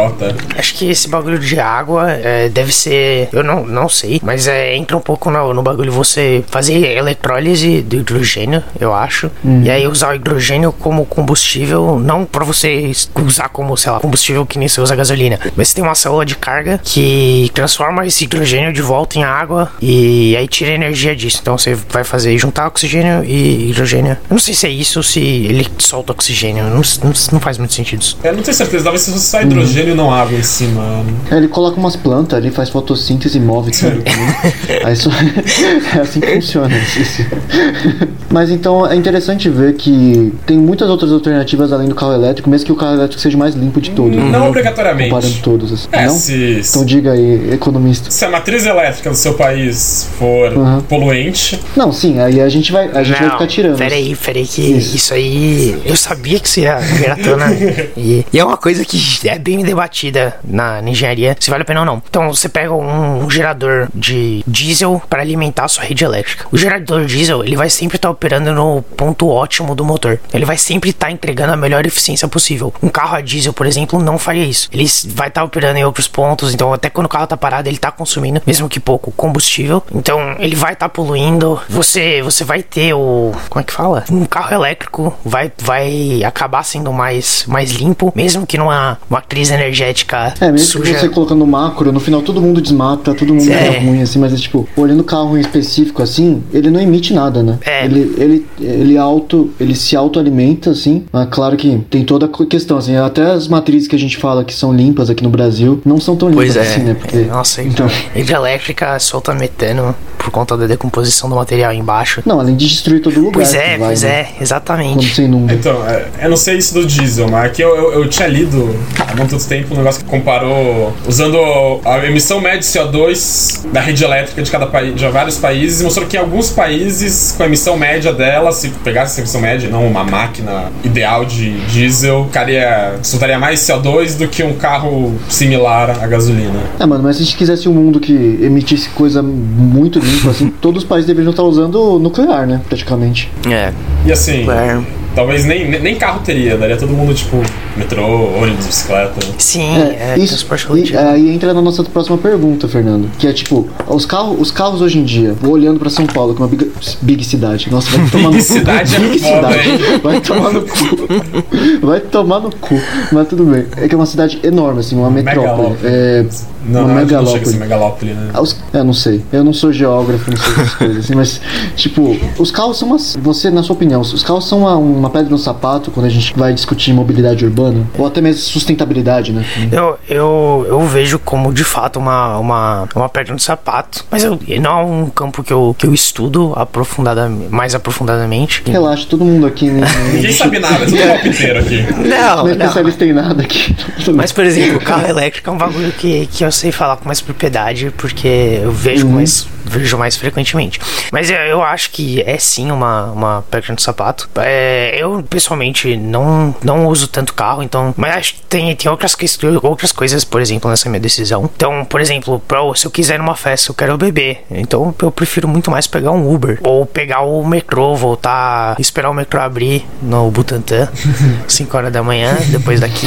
[0.56, 3.28] Acho que esse bagulho de água é, deve ser.
[3.32, 7.82] Eu não, não sei, mas é, entra um pouco no, no bagulho você fazer eletrólise
[7.82, 9.30] do hidrogênio, eu acho.
[9.64, 14.46] E aí usar o hidrogênio como combustível, não pra você usar como, sei lá, combustível
[14.46, 15.38] que nem você usa gasolina.
[15.56, 19.70] Mas você tem uma célula de carga que transforma esse hidrogênio de volta em água
[19.80, 21.38] e aí tira a energia disso.
[21.40, 24.12] Então você vai fazer juntar oxigênio e hidrogênio.
[24.12, 26.64] Eu não sei se é isso ou se ele solta oxigênio.
[26.64, 28.18] Não, não, não faz muito sentido isso.
[28.22, 31.04] Eu não tenho certeza, talvez se só hidrogênio e não água em cima.
[31.30, 34.02] É, ele coloca umas plantas ali, faz fotossíntese e move tudo.
[34.84, 35.10] Aí só...
[35.96, 36.74] é assim que funciona.
[38.30, 42.66] Mas então é interessante ver que tem muitas outras alternativas além do carro elétrico, mesmo
[42.66, 44.16] que o carro elétrico seja o mais limpo de todos.
[44.16, 45.10] Não obrigatoriamente.
[45.10, 45.72] Comparando todos.
[45.72, 45.88] Assim.
[45.92, 46.14] É, não?
[46.14, 48.10] se, Então diga aí, economista.
[48.10, 50.80] se a matriz elétrica do seu país for Uhum.
[50.82, 53.76] poluente, Não, sim, aí a gente vai, a gente vai ficar tirando.
[53.78, 54.96] Peraí, peraí, que Isso.
[54.96, 55.80] isso, aí.
[55.84, 57.46] Eu sabia que isso ia vir à tona.
[57.96, 61.64] e, e é uma coisa que é bem debatida na, na engenharia, se vale a
[61.64, 62.02] pena ou não.
[62.08, 66.46] Então você pega um, um gerador de diesel para alimentar a sua rede elétrica.
[66.50, 70.18] O gerador diesel, ele vai sempre estar operando no ponto ótimo do motor.
[70.32, 72.72] Ele vai sempre estar entregando a melhor eficiência possível.
[72.82, 74.68] Um carro a diesel, por exemplo, não faria isso.
[74.72, 77.78] Ele vai estar operando em outros pontos, então até quando o carro tá parado, ele
[77.78, 79.82] tá consumindo, mesmo que pouco, combustível.
[79.94, 81.60] Então ele vai estar poluindo.
[81.68, 83.32] Você, você vai ter o.
[83.48, 84.04] Como é que fala?
[84.10, 90.34] Um carro elétrico vai, vai acabar sendo mais, mais limpo, mesmo que numa matriz energética
[90.40, 90.92] É, mesmo suja.
[90.94, 93.78] que você colocando macro, no final todo mundo desmata, todo mundo É.
[93.80, 97.58] ruim, assim, mas tipo, olhando o carro em específico assim, ele não emite nada, né?
[97.64, 97.84] É.
[97.84, 101.04] Ele, ele, ele auto, ele se autoalimenta, assim.
[101.12, 101.59] Mas claro que
[101.90, 105.10] tem toda a questão, assim, até as matrizes que a gente fala que são limpas
[105.10, 106.60] aqui no Brasil, não são tão limpas Pois é.
[106.60, 106.94] assim, né?
[106.94, 112.22] Porque, Nossa, então, hidrelétrica solta metano por conta da decomposição do material embaixo.
[112.26, 113.32] não, além de destruir todo lugar.
[113.32, 114.20] Pois é, vai, pois né?
[114.20, 115.14] é, Quando exatamente.
[115.14, 115.52] você inunda.
[115.54, 118.74] Então, é, eu não sei isso do diesel, mas aqui eu, eu, eu tinha lido
[118.98, 121.38] há muito tempo um negócio que comparou usando
[121.84, 125.84] a emissão média de CO2 da rede elétrica de cada país, de vários países, e
[125.84, 129.70] mostrou que em alguns países, com a emissão média dela, se pegasse essa emissão média,
[129.70, 135.90] não uma máquina ideal de diesel, ficaria, soltaria mais CO2 do que um carro similar
[136.02, 136.60] à gasolina.
[136.78, 140.50] É, mano, mas se a gente quisesse um mundo que emitisse coisa muito limpa, assim,
[140.60, 142.60] todos os países deveriam estar usando nuclear, né?
[142.68, 143.30] Praticamente.
[143.48, 143.72] É.
[144.04, 144.80] E assim, É.
[145.14, 147.42] talvez nem, nem carro teria, daria todo mundo tipo
[147.76, 148.04] metrô,
[148.36, 149.20] ônibus, bicicleta.
[149.38, 153.10] Sim, é, isso, transporte e, aí entra na nossa próxima pergunta, Fernando.
[153.18, 156.34] Que é tipo, os carros, os carros hoje em dia, vou olhando pra São Paulo,
[156.34, 156.70] que é uma big,
[157.02, 157.70] big cidade.
[157.70, 158.42] Nossa, vai tomar no cu.
[158.42, 159.68] cidade é Big foda, cidade.
[159.68, 160.00] hein?
[160.02, 161.86] Vai tomar no cu.
[161.86, 162.80] Vai tomar no cu.
[163.12, 163.66] Mas tudo bem.
[163.76, 165.76] É que é uma cidade enorme, assim, uma metrópole.
[165.84, 166.24] É,
[166.64, 167.56] Não, uma não, não a ser megalópole.
[167.56, 168.30] megalópole, né?
[168.34, 169.22] Ah, os- Eu não sei.
[169.32, 171.40] Eu não sou geógrafo, não sei essas coisas assim, mas,
[171.76, 172.98] tipo, os carros são uma.
[172.98, 176.34] Você, na sua opinião, os carros são uma, uma pedra no sapato quando a gente
[176.36, 177.86] vai discutir mobilidade urbana?
[177.98, 179.44] Ou até mesmo sustentabilidade, né?
[179.72, 184.04] Eu, eu, eu vejo como de fato uma, uma, uma pedra no sapato.
[184.10, 188.62] Mas eu, não é um campo que eu, que eu estudo aprofundadamente, mais aprofundadamente.
[188.66, 189.86] Relaxa, todo mundo aqui, né?
[190.12, 191.86] Ninguém sabe nada, é tudo palpiteiro aqui.
[192.08, 192.66] Não, Não é não.
[192.66, 193.74] especialista em nada aqui.
[194.14, 197.06] Mas, por exemplo, o carro elétrico é um bagulho que, que eu sei falar com
[197.06, 200.80] mais propriedade, porque eu vejo mais, vejo mais frequentemente.
[201.12, 204.28] Mas eu, eu acho que é sim uma, uma pedra no sapato.
[204.36, 207.94] É, eu, pessoalmente, não, não uso tanto carro, então.
[207.96, 209.16] Mas acho que tem, tem outras,
[209.62, 211.48] outras coisas, por exemplo, nessa minha decisão.
[211.54, 214.44] Então, por exemplo, pra, se eu quiser ir numa festa, eu quero beber.
[214.50, 216.58] Então, eu prefiro muito mais pegar um Uber.
[216.62, 220.88] Ou pegar o metrô, voltar, esperar o metrô abrir no Butantã,
[221.46, 223.06] 5 horas da manhã, depois daqui.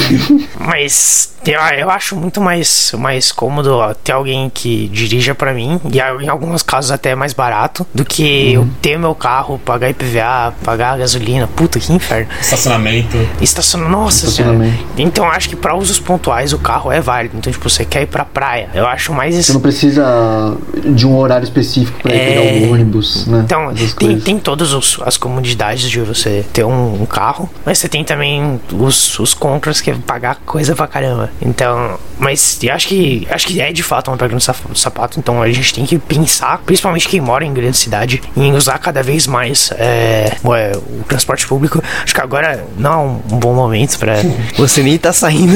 [0.59, 5.99] Mas eu, eu acho muito mais, mais cômodo ter alguém que dirija pra mim, e
[6.23, 10.97] em alguns casos até mais barato, do que eu ter meu carro, pagar IPVA, pagar
[10.97, 11.47] gasolina.
[11.47, 12.27] Puta, que inferno.
[12.39, 13.17] Estacionamento.
[13.41, 14.53] Estaciona, nossa senhora.
[14.55, 14.85] Estacionamento.
[14.97, 17.35] Então acho que pra usos pontuais o carro é válido.
[17.37, 18.69] Então, tipo, você quer ir pra praia.
[18.73, 19.35] Eu acho mais.
[19.35, 20.55] Você não precisa
[20.93, 22.29] de um horário específico pra ir É.
[22.29, 23.41] pegar o ônibus, né?
[23.45, 27.87] Então, tem, tem todas os- as comodidades de você ter um, um carro, mas você
[27.87, 31.29] tem também os, os contras que é pagar coisa pra caramba.
[31.41, 35.41] Então, mas eu acho que acho que é de fato uma pedra no sapato, então
[35.41, 39.27] a gente tem que pensar, principalmente quem mora em grande cidade, em usar cada vez
[39.27, 41.81] mais é, o- o transporte público.
[42.03, 44.15] Acho que agora não é um, bom momento pra.
[44.57, 45.53] Você nem tá saindo.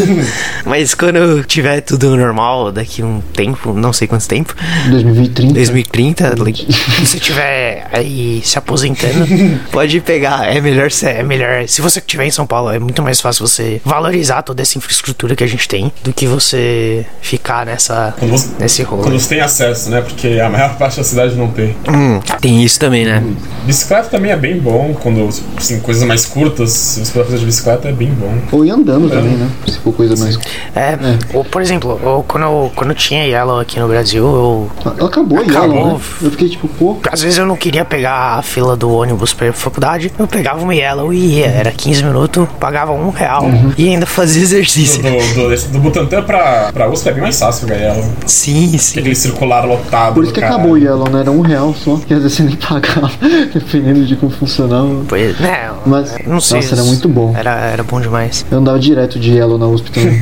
[0.65, 4.55] Mas quando tiver tudo normal, daqui um tempo, não sei quanto tempo,
[4.89, 5.53] 2030.
[5.53, 9.25] 2030, Se você estiver aí se aposentando,
[9.71, 10.45] pode pegar.
[10.53, 11.07] É melhor ser.
[11.17, 11.67] é melhor.
[11.67, 15.35] Se você estiver em São Paulo, é muito mais fácil você valorizar toda essa infraestrutura
[15.35, 19.03] que a gente tem do que você ficar nessa Quando você, nesse rolo.
[19.03, 20.01] quando você tem acesso, né?
[20.01, 21.75] Porque a maior parte da cidade não tem.
[21.89, 23.23] Hum, tem isso também, né?
[23.65, 24.93] Bicicleta também é bem bom.
[25.01, 28.33] Quando, assim, coisas mais curtas, se você fazer de bicicleta, é bem bom.
[28.51, 29.49] Ou ir andando também, né?
[29.67, 30.37] Se for coisa mais.
[30.75, 30.97] É,
[31.33, 35.07] ou por exemplo, ou quando eu, quando eu tinha Yellow aqui no Brasil, eu Ela
[35.09, 35.77] acabou, e Acabou.
[35.79, 35.99] ela, né?
[36.21, 36.97] Eu fiquei tipo, pô.
[37.11, 40.27] às vezes eu não queria pegar a fila do ônibus pra ir pra faculdade, eu
[40.27, 43.45] pegava uma Yellow e ia, era 15 minutos, pagava um real
[43.77, 45.01] e ainda fazia Do, exercício.
[45.01, 48.09] do, do, esse- do Butantã pra, pra USP é bem mais fácil pegar ela.
[48.25, 48.99] Sim, sim.
[48.99, 50.15] aquele circular lotado.
[50.15, 50.59] Por isso que caralho.
[50.59, 51.19] acabou o Yellow, né?
[51.21, 51.97] Era um real só.
[51.97, 53.11] Que às vezes você nem pagava,
[53.53, 55.03] dependendo de como funcionava.
[55.07, 56.57] Pois, né, Mas, não sei.
[56.57, 57.33] nossa, era muito bom.
[57.35, 58.45] Era, era bom demais.
[58.51, 60.21] Eu andava direto de Yellow na USP também.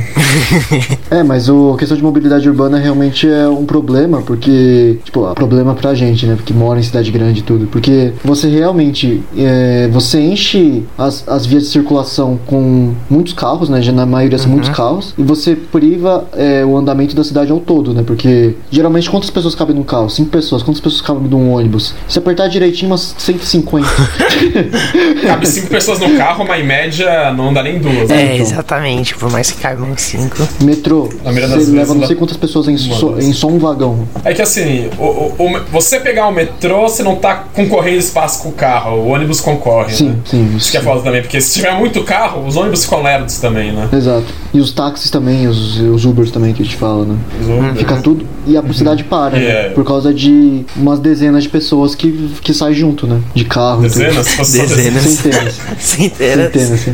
[1.10, 5.30] é, mas o, a questão de mobilidade urbana realmente é um problema, porque, tipo, é
[5.30, 6.36] um problema pra gente, né?
[6.36, 7.66] Porque mora em cidade grande e tudo.
[7.66, 13.82] Porque você realmente, é, você enche as, as vias de circulação com muitos carros, né?
[13.82, 15.14] Já na maioria são muitos carros.
[15.16, 18.02] E você priva é, o andamento da cidade ao todo, né?
[18.06, 20.08] Porque, geralmente, quantas pessoas cabem num carro?
[20.08, 20.62] Cinco pessoas.
[20.62, 21.94] Quantas pessoas cabem num ônibus?
[22.08, 23.86] Se apertar direitinho, umas 150.
[25.26, 28.08] Cabe cinco pessoas no carro, mas em média não dá nem duas.
[28.08, 28.20] né?
[28.22, 28.46] É, então.
[28.46, 29.14] exatamente.
[29.16, 30.36] Por mais que caibam cinco.
[30.62, 33.24] Metrô, você leva não sei quantas pessoas em, só, duas.
[33.24, 34.06] em só um vagão.
[34.24, 38.42] É que assim, o, o- o- você pegar o metrô, você não tá concorrendo espaço
[38.42, 39.94] com o carro, o ônibus concorre.
[39.94, 40.16] Sim, né?
[40.24, 43.38] sim, Isso que é foda também, porque se tiver muito carro, os ônibus ficam lerdos
[43.38, 43.88] também, né?
[43.92, 44.26] Exato.
[44.52, 47.16] E os táxis também, os, os Ubers também que a gente fala, né?
[47.42, 47.74] Uber.
[47.76, 48.26] Fica tudo.
[48.46, 49.44] E a cidade para, né?
[49.44, 49.68] É.
[49.70, 53.20] Por causa de umas dezenas de pessoas que, que saem junto, né?
[53.34, 53.84] De carro.
[53.84, 53.98] e tudo.
[54.04, 54.36] Dezenas?
[54.52, 55.02] Dezenas.
[55.02, 55.60] Centenas.
[55.78, 56.52] Centenas.
[56.52, 56.86] Centenas.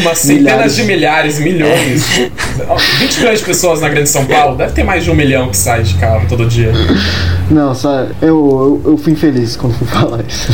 [0.00, 0.76] Umas centenas Milhares.
[0.76, 2.04] de milhares, milhões.
[3.00, 5.56] 20 milhões de pessoas na grande São Paulo, deve ter mais de um milhão que
[5.56, 6.72] sai de carro todo dia.
[7.50, 10.50] Não, sabe, eu, eu, eu fui infeliz quando fui falar isso.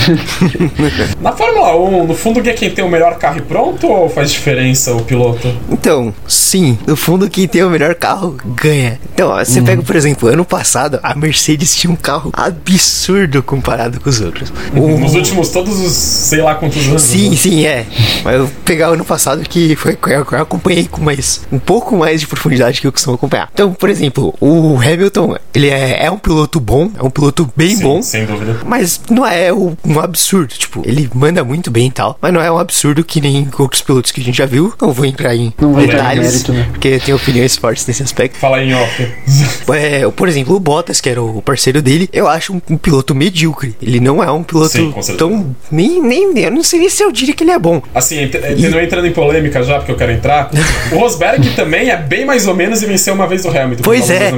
[1.20, 4.08] Na Fórmula 1, no fundo, quem é quem tem o melhor carro e pronto ou
[4.08, 5.52] faz diferença o piloto?
[5.70, 8.98] Então, sim, no fundo, quem tem o melhor carro ganha.
[9.14, 9.44] Então, ó, Uhum.
[9.44, 14.20] você pega, por exemplo, ano passado, a Mercedes tinha um carro absurdo comparado com os
[14.20, 14.52] outros.
[14.74, 17.02] O- Nos últimos todos os sei lá quantos anos.
[17.02, 17.36] Sim, né?
[17.36, 17.86] sim, é.
[18.24, 21.96] Mas eu pegar o ano passado que foi que eu acompanhei com mais um pouco
[21.96, 23.48] mais de profundidade que eu costumo acompanhar.
[23.52, 27.76] Então, por exemplo, o Hamilton, ele é, é um piloto bom, é um piloto bem
[27.76, 28.02] Sim, bom.
[28.02, 28.56] Sem dúvida.
[28.66, 32.50] Mas não é um absurdo, tipo, ele manda muito bem e tal, mas não é
[32.50, 34.72] um absurdo que nem outros pilotos que a gente já viu.
[34.80, 36.66] Não vou entrar em Não detalhes, mérito, né?
[36.70, 38.38] porque eu tenho opiniões fortes nesse aspecto.
[38.38, 38.85] Fala aí em off.
[39.76, 43.14] É, por exemplo, o Bottas, que era o parceiro dele, eu acho um, um piloto
[43.14, 43.74] medíocre.
[43.82, 45.54] Ele não é um piloto Sim, tão.
[45.70, 46.38] Nem, nem.
[46.38, 47.82] Eu não sei nem se eu diria que ele é bom.
[47.94, 50.50] Assim, ent- ent- não entrando em polêmica já, porque eu quero entrar.
[50.92, 53.82] O Rosberg também é bem mais ou menos e venceu uma vez o Hamilton.
[53.82, 54.30] Pois é.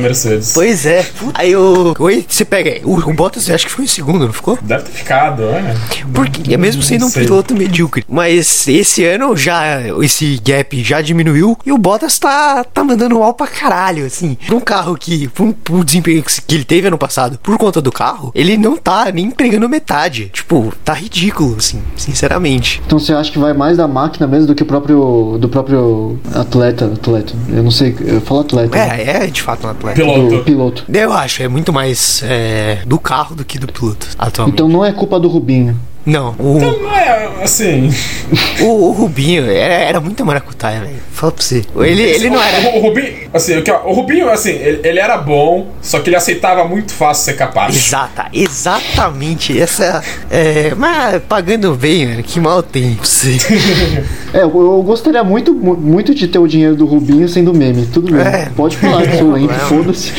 [0.55, 1.07] Pois é.
[1.35, 1.95] Aí o.
[1.99, 2.81] Oi, você pega.
[2.85, 4.59] O, o Bottas, eu acho que foi o segundo, não ficou?
[4.63, 5.75] Deve ter ficado, é.
[6.15, 8.05] Porque, mesmo sendo um piloto medíocre.
[8.09, 13.35] Mas esse ano já, esse gap já diminuiu e o Bottas tá, tá mandando mal
[13.35, 14.38] pra caralho, assim.
[14.47, 17.57] Pra um carro que, pra um, pro desempenho que que ele teve ano passado, por
[17.59, 20.31] conta do carro, ele não tá nem entregando metade.
[20.33, 22.81] Tipo, tá ridículo, assim, sinceramente.
[22.87, 26.19] Então você acha que vai mais da máquina mesmo do que o próprio do próprio
[26.35, 27.33] atleta, atleta.
[27.49, 28.77] Eu não sei, eu falo atleta.
[28.77, 29.03] né?
[29.03, 30.01] É, é de fato um atleta.
[30.01, 30.45] Do Piloto.
[30.45, 30.85] piloto.
[30.93, 34.55] Eu acho, é muito mais é, do carro do que do piloto, atualmente.
[34.55, 35.79] Então não é culpa do Rubinho.
[36.11, 37.91] Não, o, Não é, assim.
[38.61, 40.97] o, o Rubinho era, era muita maracutaia, velho.
[41.13, 41.65] Fala pra você.
[41.77, 42.69] Ele, ele não era.
[42.71, 45.99] O, o Rubinho, assim, o, que, ó, o Rubinho, assim, ele, ele era bom, só
[45.99, 47.75] que ele aceitava muito fácil ser capaz.
[47.77, 49.59] Exata, exatamente.
[49.61, 50.03] Essa.
[50.31, 53.37] É, mas pagando bem, velho, que mal tem pra você.
[54.35, 57.87] É, eu, eu gostaria muito, mu- muito de ter o dinheiro do Rubinho sendo meme.
[57.87, 58.21] Tudo bem.
[58.21, 58.51] É.
[58.55, 59.69] Pode falar que sou lento, Problema.
[59.69, 60.13] foda-se.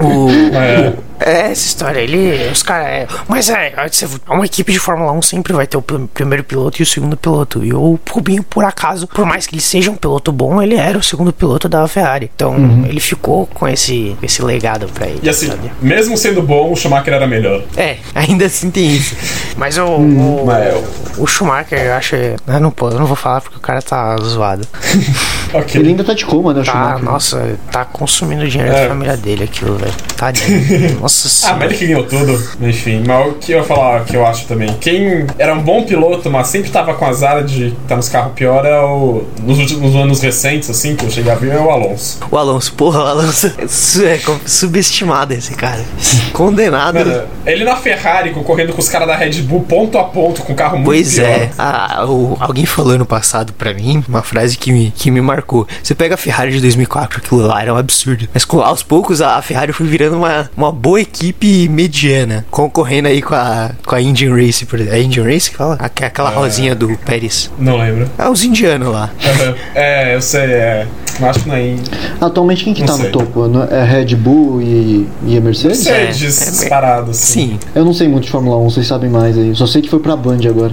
[0.00, 0.92] O, É.
[1.24, 2.50] É, essa história, ele.
[2.50, 2.86] Os caras.
[2.86, 6.42] É, mas é, você- uma equipe de Fórmula 1 sempre vai ter o pr- primeiro
[6.44, 7.64] piloto e o segundo piloto.
[7.64, 10.98] E o Rubinho, por acaso, por mais que ele seja um piloto bom, ele era
[10.98, 12.30] o segundo piloto da Ferrari.
[12.34, 15.20] Então, ele ficou com esse, esse legado pra ele.
[15.22, 15.70] E assim, sabe?
[15.80, 17.62] mesmo sendo bom, o Schumacher era melhor.
[17.76, 19.14] é, ainda assim tem isso.
[19.56, 20.74] Mas o, o, Mas-
[21.18, 22.16] o Schumacher, eu acho.
[22.16, 24.66] Eu não, eu não vou falar porque o cara tá zoado.
[25.62, 25.80] Ok.
[25.80, 27.04] Ele ainda tá de coma, né, o Tá, Schumacher?
[27.04, 28.82] nossa, tá consumindo dinheiro É.
[28.82, 29.92] da família dele aquilo, velho.
[30.16, 31.00] Tadinho.
[31.00, 31.58] Nossa Ah, senhora.
[31.58, 32.48] mas ele que ganhou tudo.
[32.62, 34.72] Enfim, mas o que eu ia falar, que eu acho também.
[34.80, 38.64] Quem era um bom piloto, mas sempre tava com azar de estar nos carros pior,
[38.64, 39.24] é o.
[39.42, 42.18] Nos últimos anos recentes, assim, que eu cheguei a ver, é o Alonso.
[42.30, 43.46] O Alonso, porra, o Alonso
[44.06, 45.84] é subestimado esse cara.
[46.32, 46.94] Condenado.
[46.98, 50.52] Mano, ele na Ferrari, concorrendo com os caras da Red Bull ponto a ponto, com
[50.52, 51.26] o carro muito Pois pior.
[51.26, 55.20] é, Ah, o- alguém falou no passado pra mim uma frase que me, que me
[55.20, 55.41] marcou.
[55.82, 58.28] Você pega a Ferrari de 2004, aquilo lá era um absurdo.
[58.32, 63.20] Mas com- aos poucos a, Ferrari foi virando uma, uma boa equipe mediana, concorrendo aí
[63.22, 64.96] com a, com a Indian Race, por exemplo.
[64.98, 65.76] É Indian Race que fala?
[65.78, 67.50] Aque- Aquela rosinha do Pérez.
[67.58, 68.08] Não lembro.
[68.18, 69.10] É os indianos lá.
[69.24, 69.54] Aham.
[69.74, 70.86] é, eu sei, é.
[71.20, 71.74] Mas acho que não é.
[72.20, 73.04] Atualmente quem que Não tá sei.
[73.06, 73.46] no topo?
[73.46, 75.84] Não É Red Bull e, e a Mercedes?
[75.84, 77.50] Mercedes é, disparado, assim.
[77.50, 77.60] Sim.
[77.74, 79.54] Eu não sei muito de Fórmula 1, vocês sabem mais aí.
[79.54, 80.72] Só sei que foi pra Band agora.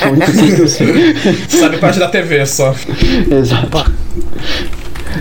[0.00, 1.14] É a única coisa que eu sei.
[1.48, 2.72] Sabe parte da TV só.
[3.30, 3.92] Exato.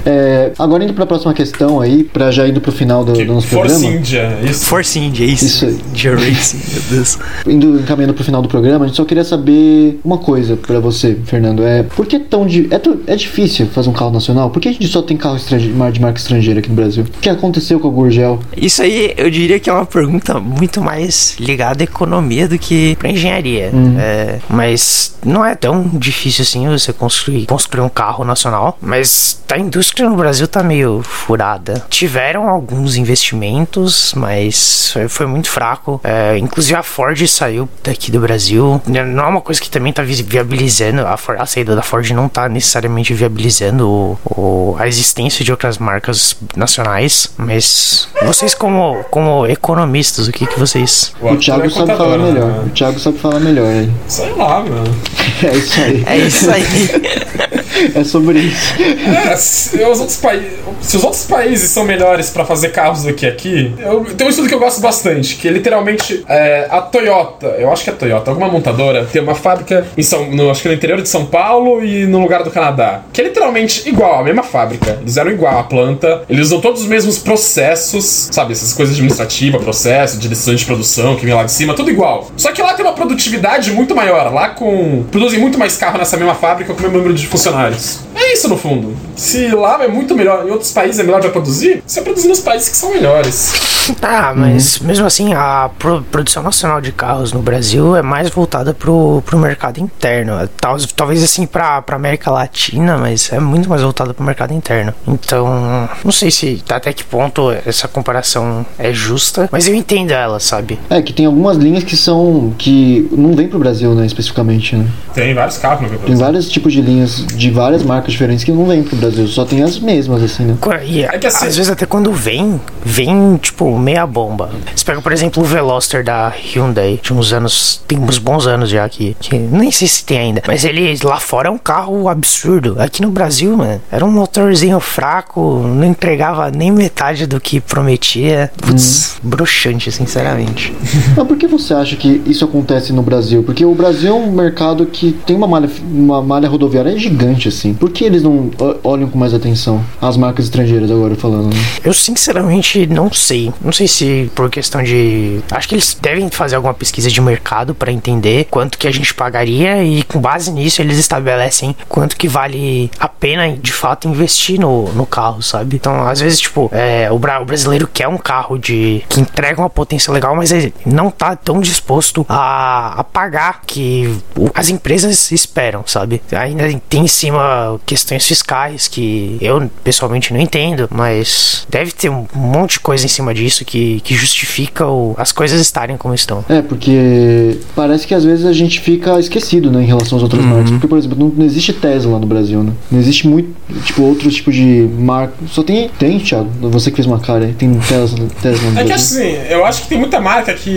[0.05, 3.47] É, agora indo pra próxima questão aí, pra já indo pro final do, do nosso
[3.47, 3.97] Force programa.
[3.97, 4.65] India, isso.
[4.65, 5.45] Force India, isso.
[5.45, 5.79] Isso aí.
[5.89, 7.19] India Racing, meu Deus.
[7.47, 11.17] Indo encaminhando pro final do programa, a gente só queria saber uma coisa pra você,
[11.25, 11.63] Fernando.
[11.63, 14.49] É por que tão di é, é difícil fazer um carro nacional?
[14.49, 17.03] Por que a gente só tem carro de marca estrangeira aqui no Brasil?
[17.03, 18.39] O que aconteceu com a Gurgel?
[18.55, 22.95] Isso aí eu diria que é uma pergunta muito mais ligada à economia do que
[22.95, 23.71] pra engenharia.
[23.99, 28.77] É, mas não é tão difícil assim você construir, construir um carro nacional.
[28.81, 31.83] Mas a indústria no Brasil tá meio furada.
[31.89, 35.99] Tiveram alguns investimentos, mas foi, muito fraco.
[36.03, 38.79] É, inclusive a Ford saiu daqui do Brasil.
[38.85, 41.01] Não é uma coisa que também tá vi- viabilizando.
[41.07, 45.49] A, For- a saída da Ford não tá necessariamente viabilizando o- o- a existência de
[45.51, 47.31] outras marcas nacionais.
[47.35, 51.11] Mas vocês, como, como economistas, o que, que vocês.
[51.19, 52.47] O Thiago é sabe contador, falar melhor.
[52.51, 52.63] né?
[52.67, 53.91] O Thiago sabe falar melhor aí.
[54.07, 54.93] Sei lá, mano.
[55.43, 56.03] É isso aí.
[56.05, 56.63] É isso aí.
[57.95, 58.73] É sobre isso.
[58.83, 59.35] É,
[59.77, 60.51] os outros países.
[60.81, 64.29] Se os outros países são melhores pra fazer carros do que aqui, eu, tem um
[64.29, 67.93] estudo que eu gosto bastante, que é literalmente é, a Toyota, eu acho que é
[67.93, 71.09] a Toyota, alguma montadora, tem uma fábrica em São, no, acho que no interior de
[71.09, 74.97] São Paulo e no lugar do Canadá, que é literalmente igual, a mesma fábrica.
[75.01, 79.61] Eles eram igual a planta, eles usam todos os mesmos processos, sabe, essas coisas administrativas,
[79.61, 82.27] processo, de decisões de produção que vem lá de cima, tudo igual.
[82.35, 86.17] Só que lá tem uma produtividade muito maior, lá com produzem muito mais carro nessa
[86.17, 87.99] mesma fábrica com o mesmo número de funcionários.
[88.15, 88.95] É isso no fundo.
[89.15, 92.39] Se lá é muito melhor, em outros países é melhor pra produzir, você produzir nos
[92.39, 93.53] países que são melhores.
[94.01, 98.73] Ah, mas mesmo assim, a pro- produção nacional de carros no Brasil é mais voltada
[98.73, 100.33] pro, pro mercado interno.
[100.59, 104.93] Tal- Talvez assim pra, pra América Latina, mas é muito mais voltada pro mercado interno.
[105.07, 110.39] Então, não sei se até que ponto essa comparação é justa, mas eu entendo ela,
[110.39, 110.79] sabe?
[110.89, 112.53] É que tem algumas linhas que são.
[112.57, 114.05] que não vem pro Brasil, né?
[114.05, 114.87] Especificamente, né?
[115.13, 116.17] Tem vários carros no Tem Brasil.
[116.17, 119.27] vários tipos de linhas de várias marcas diferentes que não vêm pro Brasil.
[119.27, 120.57] Só tem as mesmas, assim, né?
[120.85, 124.49] E É que assim- às vezes até quando vem, vem tipo meia bomba.
[124.75, 128.69] Você pega, por exemplo, o Veloster da Hyundai, de uns anos, tem uns bons anos
[128.69, 132.07] já aqui, que nem sei se tem ainda, mas ele lá fora é um carro
[132.07, 132.75] absurdo.
[132.79, 138.51] Aqui no Brasil, mano, era um motorzinho fraco, não entregava nem metade do que prometia.
[138.57, 140.73] Putz, broxante, sinceramente.
[141.15, 143.43] Mas por que você acha que isso acontece no Brasil?
[143.43, 147.73] Porque o Brasil é um mercado que tem uma malha, uma malha rodoviária gigante, assim.
[147.73, 148.49] Por que eles não
[148.83, 149.83] olham com mais atenção?
[150.01, 151.59] As marcas estrangeiras, agora falando, né?
[151.83, 155.41] Eu sinceramente não sei, Não sei se por questão de.
[155.51, 159.13] Acho que eles devem fazer alguma pesquisa de mercado para entender quanto que a gente
[159.13, 164.59] pagaria e com base nisso eles estabelecem quanto que vale a pena de fato investir
[164.59, 165.75] no, no carro, sabe?
[165.75, 169.61] Então, às vezes, tipo, é, o, bra o brasileiro quer um carro de que entrega
[169.61, 174.17] uma potência legal, mas ele não tá tão disposto a, a pagar que
[174.55, 176.21] as empresas esperam, sabe?
[176.31, 182.27] Ainda tem em cima questões fiscais que eu pessoalmente não entendo, mas deve ter um
[182.33, 186.43] monte de coisa em cima disso que, que justifica o, as coisas estarem como estão.
[186.49, 190.43] É, porque parece que às vezes a gente fica esquecido, né, em relação às outras
[190.43, 190.71] marcas.
[190.71, 192.71] Porque, por exemplo, não, não existe Tesla no Brasil, né?
[192.91, 193.49] Não existe muito,
[193.85, 195.33] tipo, outros tipos de marca.
[195.49, 198.83] Só tem, tem, Thiago, você que fez uma cara aí, tem Tesla, Tesla no É
[198.83, 199.21] que Brasil.
[199.21, 200.71] assim, eu acho que tem muita marca que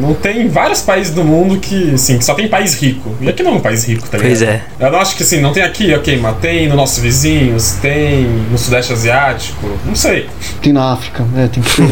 [0.00, 3.10] não tem em vários países do mundo que, assim, que só tem país rico.
[3.20, 4.26] E aqui não é um país rico também.
[4.28, 4.62] Pois é.
[4.78, 8.26] Eu não acho que assim, não tem aqui, ok, mas tem no nosso vizinhos, tem
[8.50, 10.26] no Sudeste Asiático, não sei,
[10.60, 11.82] Tem na África, é, tem que.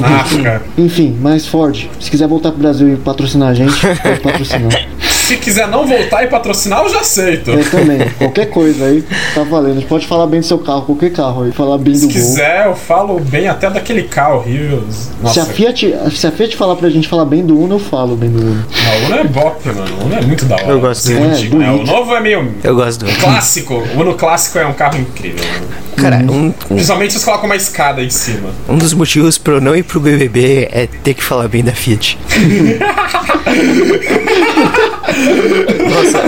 [0.78, 4.70] Enfim, mas Ford, se quiser voltar pro Brasil e patrocinar a gente, pode patrocinar.
[5.30, 7.52] Se quiser não voltar e patrocinar, eu já aceito.
[7.52, 8.00] Eu também.
[8.18, 9.76] Qualquer coisa aí, tá valendo.
[9.76, 11.52] A gente pode falar bem do seu carro, qualquer carro aí.
[11.52, 12.20] Falar bem Se do Gol.
[12.20, 14.82] quiser, eu falo bem até daquele carro horrível.
[14.90, 17.78] Se Nossa, a, Fiat, se a Fiat falar pra gente falar bem do Uno, eu
[17.78, 18.64] falo bem do Uno.
[18.74, 19.96] a Uno é bop, mano.
[20.00, 20.66] O Uno é muito da hora.
[20.66, 21.26] Eu gosto Assim, dele.
[21.26, 21.70] o antigo, É, né?
[21.70, 23.12] O novo é meio Eu gosto do.
[23.20, 23.74] clássico.
[23.74, 25.44] O Uno clássico é um carro incrível.
[25.46, 25.66] mano.
[25.96, 28.48] Cara, um, um, Principalmente se coloca uma escada em cima.
[28.68, 31.72] um dos motivos pra eu não ir pro BBB é ter que falar bem da
[31.72, 32.18] Fiat.
[35.88, 36.18] Nossa,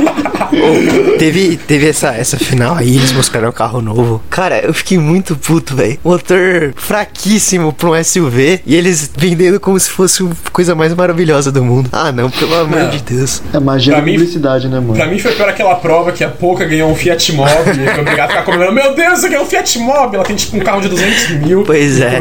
[0.52, 4.22] ô, teve, teve essa, essa final aí, eles mostraram um carro novo.
[4.30, 5.98] Cara, eu fiquei muito puto, velho.
[6.04, 11.50] Motor fraquíssimo pra um SUV e eles vendendo como se fosse a coisa mais maravilhosa
[11.52, 11.88] do mundo.
[11.92, 12.90] Ah, não, pelo amor Não.
[12.90, 13.42] de Deus.
[13.52, 14.94] É magia Pra da mim- publicidade, né, mano?
[14.94, 18.00] Pra mim foi pior aquela prova que a Pouca ganhou um Fiat Mobi e foi
[18.00, 18.74] obrigado a ficar comemorando.
[18.74, 20.16] Meu Deus, você ganhou um Fiat Mobi!
[20.16, 21.62] Ela tem tipo um carro de 200 mil.
[21.64, 22.20] Pois é.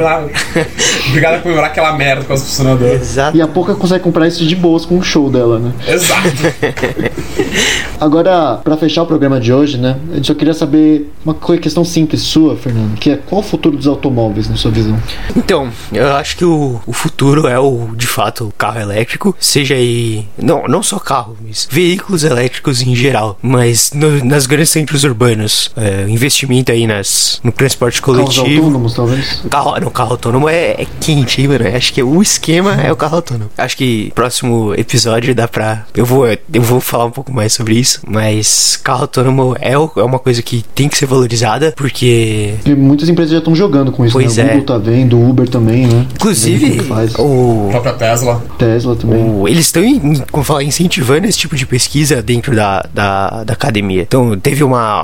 [1.09, 3.01] Obrigado a comemorar aquela merda com os funcionadores.
[3.01, 3.37] Exato.
[3.37, 5.71] E a pouca consegue comprar isso de boas com o show dela, né?
[5.87, 6.21] Exato.
[7.99, 9.97] Agora, pra fechar o programa de hoje, né?
[10.13, 13.85] Gente só queria saber uma questão simples sua, Fernando, que é qual o futuro dos
[13.87, 14.97] automóveis, na sua visão?
[15.35, 19.75] Então, eu acho que o, o futuro é o, de fato, o carro elétrico, seja
[19.75, 25.03] aí, não, não só carro, mas veículos elétricos em geral, mas no- nas grandes centros
[25.03, 28.57] urbanos, é, investimento aí nas, no transporte Carros coletivo.
[28.65, 29.41] autônomos, talvez?
[29.49, 31.67] Carro, não, carro autônomo é, é quente, hein, mano?
[31.75, 33.49] Acho que o esquema é o carro autônomo.
[33.57, 35.85] Acho que próximo episódio dá pra.
[35.95, 40.03] Eu vou, eu vou falar um pouco mais sobre isso, mas carro autônomo é, é
[40.03, 44.05] uma coisa que tem que ser valorizada, porque Porque muitas empresas já estão jogando com
[44.05, 44.43] isso, Pois né?
[44.43, 44.49] O é.
[44.51, 46.05] Google tá vendo, Uber também, né?
[46.15, 46.81] Inclusive,
[47.19, 48.43] o, A própria Tesla.
[48.57, 49.23] Tesla também.
[49.23, 53.53] o- eles estão, in- como falar, incentivando esse tipo de pesquisa dentro da, da, da
[53.53, 54.01] academia.
[54.01, 55.03] Então, teve uma.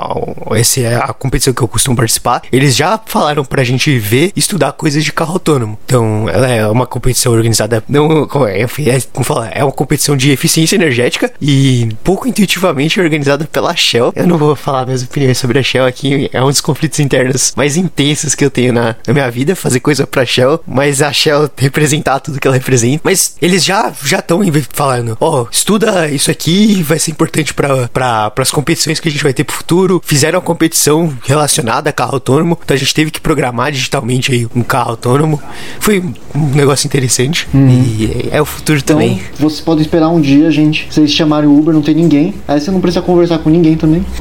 [0.52, 2.42] Essa é a competição que eu costumo participar.
[2.52, 5.78] Eles já falaram pra gente ver e estudar coisas de carro autônomo.
[5.84, 7.82] Então, ela é uma competição organizada.
[7.88, 8.66] Não, como é, é,
[9.12, 14.12] como falar, é uma competição de eficiência energética e pouco intuitivamente organizada pela Shell.
[14.14, 17.52] Eu não vou falar minhas opiniões sobre a Shell aqui, é um dos conflitos internos
[17.56, 21.12] mais intensos que eu tenho na, na minha vida, fazer coisa pra Shell, mas a
[21.12, 23.00] Shell representar tudo que ela representa.
[23.04, 24.40] Mas eles já já estão
[24.72, 29.22] falando, ó, estuda isso aqui, vai ser importante pra para as competições que a gente
[29.22, 30.00] vai ter pro futuro.
[30.04, 34.46] Fizeram uma competição relacionada a carro autônomo, então a gente teve que programar digitalmente aí
[34.54, 35.40] um carro autônomo.
[35.80, 36.00] Foi
[36.34, 39.22] um negócio interessante e é o futuro Então, também.
[39.38, 40.86] vocês podem esperar um dia, gente.
[40.90, 42.34] Vocês chamarem o Uber, não tem ninguém.
[42.46, 44.04] Aí você não precisa conversar com ninguém também.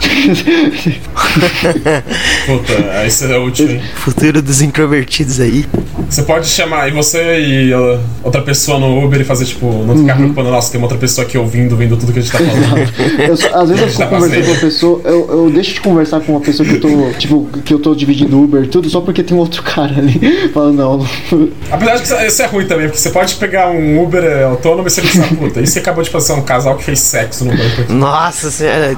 [2.46, 3.82] Puta, isso é útil, hein?
[3.96, 5.66] Futuro dos introvertidos aí.
[6.10, 9.94] Você pode chamar e você e uh, outra pessoa no Uber e fazer, tipo, não
[9.94, 10.02] Uhum.
[10.02, 12.38] ficar preocupando, nossa, tem uma outra pessoa aqui ouvindo, vendo tudo que a gente tá
[12.40, 13.38] falando.
[13.38, 16.20] Só- às vezes eu fico Tá conversando com uma pessoa, eu, eu deixo de conversar
[16.22, 19.02] com uma pessoa que eu tô, tipo, que eu tô dividindo Uber e tudo, só
[19.02, 20.50] porque tem um outro cara ali.
[20.54, 21.50] Fala, não, não.
[21.72, 24.88] Apesar de que isso- é ruim também, porque você pode pegar um Uber é, autônomo
[24.88, 27.52] e você pensa, puta, e você acabou de fazer um casal que fez sexo no
[27.52, 27.92] banco aqui.
[27.92, 28.98] Nossa senhora.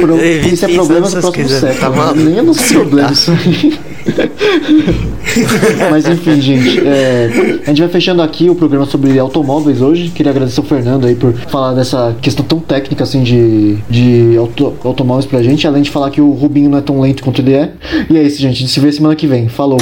[0.00, 1.80] Pro, isso é problema do próximo século.
[1.80, 2.22] tá né?
[2.24, 3.78] Nem é nosso problema isso aí.
[5.90, 10.10] Mas enfim, gente, é, a gente vai fechando aqui o programa sobre automóveis hoje.
[10.10, 14.74] Queria agradecer ao Fernando aí por falar dessa questão tão técnica assim de, de auto,
[14.84, 15.66] automóveis pra gente.
[15.66, 17.72] Além de falar que o Rubinho não é tão lento quanto ele é.
[18.10, 18.56] E é isso, gente.
[18.56, 19.48] A gente se vê semana que vem.
[19.48, 19.78] Falou!